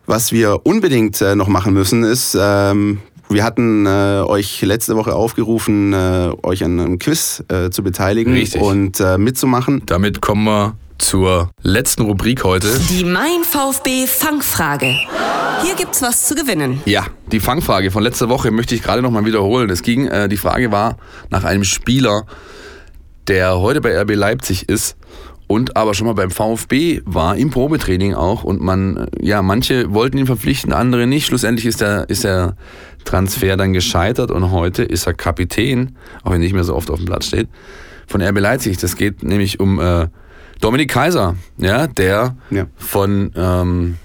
Was 0.06 0.30
wir 0.30 0.64
unbedingt 0.64 1.20
äh, 1.20 1.34
noch 1.34 1.48
machen 1.48 1.72
müssen, 1.72 2.04
ist, 2.04 2.36
ähm, 2.40 3.00
wir 3.28 3.42
hatten 3.42 3.86
äh, 3.86 4.22
euch 4.24 4.62
letzte 4.62 4.94
Woche 4.94 5.14
aufgerufen, 5.16 5.92
äh, 5.92 6.30
euch 6.44 6.62
an 6.62 6.78
einem 6.78 6.98
Quiz 7.00 7.42
äh, 7.48 7.70
zu 7.70 7.82
beteiligen 7.82 8.32
Richtig. 8.32 8.62
und 8.62 9.00
äh, 9.00 9.18
mitzumachen. 9.18 9.82
Damit 9.86 10.20
kommen 10.20 10.44
wir 10.44 10.76
zur 10.98 11.50
letzten 11.62 12.02
Rubrik 12.02 12.44
heute. 12.44 12.68
Die 12.88 13.04
Mein 13.04 13.42
VfB 13.42 14.06
Fangfrage. 14.06 14.94
Hier 15.64 15.74
gibt's 15.76 16.00
was 16.02 16.28
zu 16.28 16.36
gewinnen. 16.36 16.80
Ja, 16.84 17.06
die 17.32 17.40
Fangfrage 17.40 17.90
von 17.90 18.04
letzter 18.04 18.28
Woche 18.28 18.52
möchte 18.52 18.76
ich 18.76 18.82
gerade 18.84 19.02
noch 19.02 19.10
mal 19.10 19.24
wiederholen. 19.24 19.68
Es 19.70 19.82
ging, 19.82 20.06
äh, 20.06 20.28
die 20.28 20.36
Frage 20.36 20.70
war 20.70 20.98
nach 21.30 21.42
einem 21.42 21.64
Spieler, 21.64 22.26
der 23.26 23.58
heute 23.58 23.80
bei 23.80 24.00
RB 24.00 24.14
Leipzig 24.14 24.68
ist 24.68 24.96
und 25.46 25.76
aber 25.76 25.94
schon 25.94 26.06
mal 26.06 26.14
beim 26.14 26.30
VfB 26.30 27.00
war, 27.04 27.36
im 27.36 27.50
Probetraining 27.50 28.14
auch. 28.14 28.42
Und 28.44 28.60
man, 28.60 28.96
äh, 28.96 29.06
ja, 29.20 29.42
manche 29.42 29.92
wollten 29.94 30.18
ihn 30.18 30.26
verpflichten, 30.26 30.72
andere 30.72 31.06
nicht. 31.06 31.26
Schlussendlich 31.26 31.66
ist 31.66 31.80
der, 31.80 32.08
ist 32.10 32.24
der 32.24 32.56
Transfer 33.04 33.56
dann 33.56 33.72
gescheitert 33.72 34.30
und 34.30 34.50
heute 34.50 34.82
ist 34.82 35.06
er 35.06 35.14
Kapitän, 35.14 35.96
auch 36.22 36.26
wenn 36.32 36.40
er 36.40 36.44
nicht 36.44 36.54
mehr 36.54 36.64
so 36.64 36.74
oft 36.74 36.90
auf 36.90 36.98
dem 36.98 37.06
Platz 37.06 37.26
steht, 37.26 37.48
von 38.08 38.20
RB 38.20 38.40
Leipzig. 38.40 38.78
Das 38.78 38.96
geht 38.96 39.22
nämlich 39.22 39.60
um 39.60 39.78
äh, 39.80 40.08
Dominik 40.60 40.90
Kaiser, 40.90 41.36
ja, 41.58 41.86
der 41.86 42.36
Ja. 42.50 42.66
von 42.76 43.30
ähm, 43.36 43.96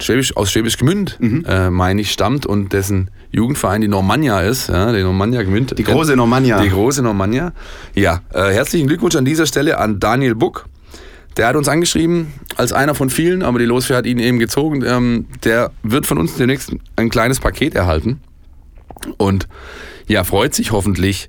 Schwäbisch, 0.00 0.36
aus 0.36 0.50
Schwäbisch 0.50 0.78
Gmünd, 0.78 1.16
Mhm. 1.20 1.44
äh, 1.46 1.70
meine 1.70 2.00
ich, 2.00 2.12
stammt 2.12 2.46
und 2.46 2.72
dessen 2.72 3.10
Jugendverein 3.30 3.80
die 3.80 3.88
Normannia 3.88 4.40
ist, 4.40 4.68
ja, 4.68 4.92
die 4.92 5.02
Normannia 5.02 5.42
Gmünd. 5.42 5.78
Die 5.78 5.84
große 5.84 6.16
Normannia. 6.16 6.60
Die 6.60 6.70
große 6.70 7.02
Normannia. 7.02 7.52
Ja, 7.94 8.20
äh, 8.32 8.52
herzlichen 8.52 8.88
Glückwunsch 8.88 9.16
an 9.16 9.24
dieser 9.24 9.46
Stelle 9.46 9.78
an 9.78 10.00
Daniel 10.00 10.34
Buck. 10.34 10.66
Der 11.36 11.46
hat 11.46 11.56
uns 11.56 11.66
angeschrieben, 11.68 12.26
als 12.56 12.72
einer 12.74 12.94
von 12.94 13.08
vielen, 13.08 13.42
aber 13.42 13.58
die 13.58 13.64
Losfee 13.64 13.94
hat 13.94 14.04
ihn 14.06 14.18
eben 14.18 14.38
gezogen. 14.38 14.82
Ähm, 14.84 15.26
der 15.44 15.70
wird 15.82 16.04
von 16.06 16.18
uns 16.18 16.34
demnächst 16.36 16.74
ein 16.96 17.08
kleines 17.08 17.40
Paket 17.40 17.74
erhalten 17.74 18.20
und 19.16 19.48
ja, 20.08 20.24
freut 20.24 20.54
sich 20.54 20.72
hoffentlich 20.72 21.28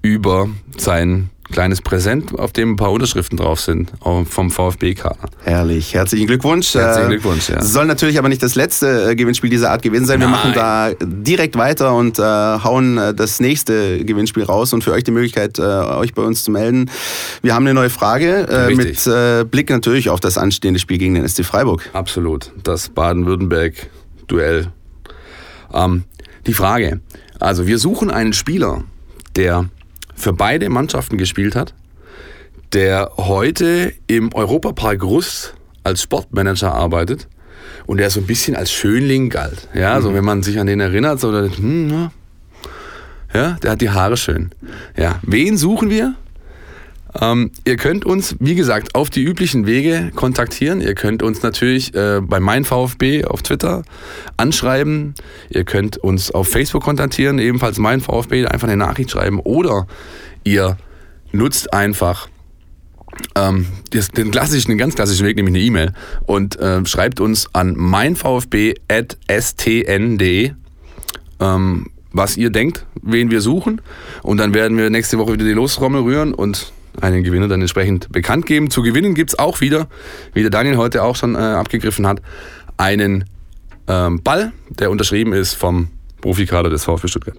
über 0.00 0.48
sein 0.78 1.28
kleines 1.50 1.82
Präsent, 1.82 2.38
auf 2.38 2.52
dem 2.52 2.72
ein 2.72 2.76
paar 2.76 2.90
Unterschriften 2.90 3.36
drauf 3.36 3.60
sind, 3.60 3.92
vom 4.00 4.50
VfB-Kader. 4.50 5.28
Herrlich, 5.42 5.94
herzlichen 5.94 6.26
Glückwunsch. 6.26 6.74
Herzlichen 6.74 7.06
Äh, 7.06 7.14
Glückwunsch, 7.14 7.48
ja. 7.48 7.62
Soll 7.62 7.86
natürlich 7.86 8.18
aber 8.18 8.28
nicht 8.28 8.42
das 8.42 8.54
letzte 8.54 9.10
äh, 9.10 9.14
Gewinnspiel 9.14 9.50
dieser 9.50 9.70
Art 9.70 9.82
gewesen 9.82 10.06
sein. 10.06 10.20
Wir 10.20 10.28
Nein. 10.28 10.36
machen 10.36 10.52
da 10.54 10.90
direkt 11.02 11.56
weiter 11.56 11.94
und 11.94 12.18
äh, 12.18 12.22
hauen 12.22 12.96
das 13.16 13.40
nächste 13.40 14.04
Gewinnspiel 14.04 14.44
raus 14.44 14.72
und 14.72 14.82
für 14.84 14.92
euch 14.92 15.04
die 15.04 15.10
Möglichkeit, 15.10 15.58
äh, 15.58 15.62
euch 15.62 16.14
bei 16.14 16.22
uns 16.22 16.44
zu 16.44 16.50
melden. 16.50 16.90
Wir 17.42 17.54
haben 17.54 17.64
eine 17.66 17.74
neue 17.74 17.90
Frage 17.90 18.46
äh, 18.48 18.74
mit 18.74 19.50
Blick 19.50 19.70
natürlich 19.70 20.10
auf 20.10 20.20
das 20.20 20.38
anstehende 20.38 20.80
Spiel 20.80 20.98
gegen 20.98 21.14
den 21.14 21.28
SC 21.28 21.44
Freiburg. 21.44 21.88
Absolut. 21.92 22.52
Das 22.62 22.88
Baden-Württemberg-Duell. 22.88 24.68
Ähm, 25.72 26.04
die 26.46 26.54
Frage. 26.54 27.00
Also, 27.40 27.66
wir 27.66 27.78
suchen 27.78 28.10
einen 28.10 28.32
Spieler, 28.32 28.84
der 29.36 29.66
für 30.14 30.32
beide 30.32 30.68
Mannschaften 30.68 31.18
gespielt 31.18 31.56
hat, 31.56 31.74
der 32.72 33.10
heute 33.16 33.92
im 34.06 34.32
Europapark 34.34 35.02
Rust 35.02 35.54
als 35.82 36.02
Sportmanager 36.02 36.72
arbeitet 36.72 37.28
und 37.86 37.98
der 37.98 38.10
so 38.10 38.20
ein 38.20 38.26
bisschen 38.26 38.56
als 38.56 38.72
Schönling 38.72 39.28
galt. 39.28 39.68
Ja, 39.74 40.00
so 40.00 40.14
wenn 40.14 40.24
man 40.24 40.42
sich 40.42 40.58
an 40.58 40.66
den 40.66 40.80
erinnert, 40.80 41.20
so, 41.20 41.32
hm, 41.32 42.10
ja, 43.32 43.56
der 43.62 43.70
hat 43.72 43.80
die 43.80 43.90
Haare 43.90 44.16
schön. 44.16 44.50
Ja, 44.96 45.20
wen 45.22 45.56
suchen 45.56 45.90
wir? 45.90 46.14
Ähm, 47.20 47.52
ihr 47.64 47.76
könnt 47.76 48.04
uns, 48.04 48.36
wie 48.40 48.54
gesagt, 48.54 48.94
auf 48.94 49.10
die 49.10 49.22
üblichen 49.22 49.66
Wege 49.66 50.10
kontaktieren. 50.14 50.80
Ihr 50.80 50.94
könnt 50.94 51.22
uns 51.22 51.42
natürlich 51.42 51.94
äh, 51.94 52.20
bei 52.20 52.40
mein 52.40 52.64
VfB 52.64 53.24
auf 53.24 53.42
Twitter 53.42 53.84
anschreiben. 54.36 55.14
Ihr 55.50 55.64
könnt 55.64 55.96
uns 55.96 56.30
auf 56.32 56.48
Facebook 56.48 56.82
kontaktieren, 56.82 57.38
ebenfalls 57.38 57.78
mein 57.78 58.00
VfB, 58.00 58.46
einfach 58.46 58.66
eine 58.66 58.76
Nachricht 58.76 59.12
schreiben. 59.12 59.38
Oder 59.40 59.86
ihr 60.42 60.76
nutzt 61.32 61.72
einfach 61.72 62.28
ähm, 63.36 63.66
den 64.16 64.30
klassischen, 64.32 64.70
den 64.70 64.78
ganz 64.78 64.96
klassischen 64.96 65.26
Weg, 65.26 65.36
nämlich 65.36 65.54
eine 65.54 65.62
E-Mail 65.64 65.92
und 66.26 66.58
äh, 66.58 66.84
schreibt 66.84 67.20
uns 67.20 67.48
an 67.52 67.74
meinvfb.stn.de 67.76 68.84
ähm, 71.40 71.86
was 72.12 72.36
ihr 72.36 72.50
denkt, 72.50 72.86
wen 73.02 73.30
wir 73.30 73.40
suchen. 73.40 73.80
Und 74.22 74.38
dann 74.38 74.54
werden 74.54 74.78
wir 74.78 74.88
nächste 74.88 75.18
Woche 75.18 75.32
wieder 75.32 75.44
die 75.44 75.52
Lostrommel 75.52 76.02
rühren 76.02 76.32
und 76.32 76.72
einen 77.00 77.22
Gewinner 77.24 77.48
dann 77.48 77.60
entsprechend 77.60 78.10
bekannt 78.10 78.46
geben. 78.46 78.70
Zu 78.70 78.82
gewinnen 78.82 79.14
gibt's 79.14 79.38
auch 79.38 79.60
wieder, 79.60 79.88
wie 80.32 80.42
der 80.42 80.50
Daniel 80.50 80.76
heute 80.76 81.02
auch 81.02 81.16
schon 81.16 81.34
äh, 81.34 81.38
abgegriffen 81.38 82.06
hat, 82.06 82.20
einen 82.76 83.24
ähm, 83.88 84.22
Ball, 84.22 84.52
der 84.68 84.90
unterschrieben 84.90 85.32
ist 85.32 85.54
vom 85.54 85.88
Profikader 86.20 86.70
des 86.70 86.84
VfB 86.84 87.08
Stuttgart. 87.08 87.36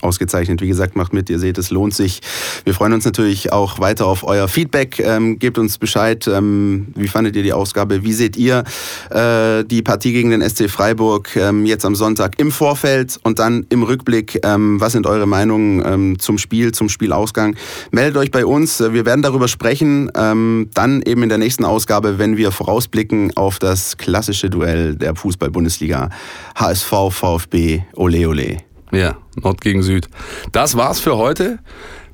Ausgezeichnet, 0.00 0.60
wie 0.60 0.68
gesagt, 0.68 0.96
macht 0.96 1.12
mit, 1.12 1.30
ihr 1.30 1.38
seht, 1.38 1.58
es 1.58 1.70
lohnt 1.70 1.94
sich. 1.94 2.20
Wir 2.64 2.74
freuen 2.74 2.92
uns 2.92 3.04
natürlich 3.04 3.52
auch 3.52 3.80
weiter 3.80 4.06
auf 4.06 4.24
euer 4.24 4.48
Feedback. 4.48 4.98
Ähm, 5.00 5.38
gebt 5.38 5.58
uns 5.58 5.78
Bescheid, 5.78 6.26
ähm, 6.28 6.88
wie 6.94 7.08
fandet 7.08 7.36
ihr 7.36 7.42
die 7.42 7.52
Ausgabe? 7.52 8.04
Wie 8.04 8.12
seht 8.12 8.36
ihr 8.36 8.64
äh, 9.10 9.64
die 9.64 9.82
Partie 9.82 10.12
gegen 10.12 10.30
den 10.30 10.48
SC 10.48 10.70
Freiburg 10.70 11.34
ähm, 11.36 11.66
jetzt 11.66 11.84
am 11.84 11.94
Sonntag 11.94 12.38
im 12.38 12.50
Vorfeld 12.50 13.18
und 13.22 13.38
dann 13.38 13.66
im 13.70 13.82
Rückblick? 13.82 14.40
Ähm, 14.44 14.80
was 14.80 14.92
sind 14.92 15.06
eure 15.06 15.26
Meinungen 15.26 15.82
ähm, 15.84 16.18
zum 16.18 16.38
Spiel, 16.38 16.72
zum 16.72 16.88
Spielausgang? 16.88 17.56
Meldet 17.90 18.16
euch 18.16 18.30
bei 18.30 18.46
uns, 18.46 18.80
wir 18.80 19.04
werden 19.04 19.22
darüber 19.22 19.48
sprechen. 19.48 20.10
Ähm, 20.14 20.70
dann 20.74 21.02
eben 21.02 21.22
in 21.22 21.28
der 21.28 21.38
nächsten 21.38 21.64
Ausgabe, 21.64 22.18
wenn 22.18 22.36
wir 22.36 22.52
vorausblicken 22.52 23.36
auf 23.36 23.58
das 23.58 23.96
klassische 23.96 24.50
Duell 24.50 24.94
der 24.96 25.14
Fußball-Bundesliga. 25.14 26.10
HSV, 26.54 26.92
VfB, 27.10 27.82
Ole 27.94 28.28
Ole. 28.28 28.67
Ja, 28.92 29.16
Nord 29.36 29.60
gegen 29.60 29.82
Süd. 29.82 30.08
Das 30.52 30.76
war's 30.76 31.00
für 31.00 31.16
heute 31.16 31.58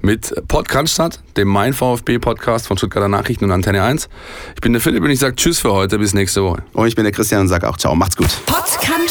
mit 0.01 0.35
Podcast, 0.49 1.01
dem 1.37 1.49
Mein 1.49 1.73
VfB 1.73 2.19
Podcast 2.19 2.67
von 2.67 2.77
Stuttgarter 2.77 3.09
Nachrichten 3.09 3.47
und 3.47 3.53
Antenne 3.53 3.83
1. 3.83 4.09
Ich 4.55 4.61
bin 4.61 4.73
der 4.73 4.83
Philipp 4.83 5.03
und 5.03 5.11
ich 5.11 5.19
sage 5.19 5.37
Tschüss 5.37 5.61
für 5.61 5.73
heute, 5.73 5.99
bis 5.99 6.13
nächste 6.13 6.43
Woche. 6.43 6.63
Und 6.75 6.87
ich 6.87 6.95
bin 6.95 7.05
der 7.05 7.13
Christian 7.13 7.43
und 7.43 7.49
sage 7.49 7.69
auch 7.69 7.79
Ciao, 7.79 7.95
macht's 7.95 8.17
gut. 8.17 8.29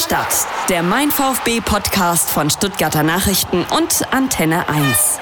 Stadt. 0.04 0.48
Der 0.70 0.84
Mein 0.84 1.12
VfB 1.12 1.62
Podcast 1.62 2.30
von 2.30 2.50
Stuttgarter 2.50 3.04
Nachrichten 3.04 3.66
und 3.76 4.14
Antenne 4.14 4.68
1. 4.68 5.20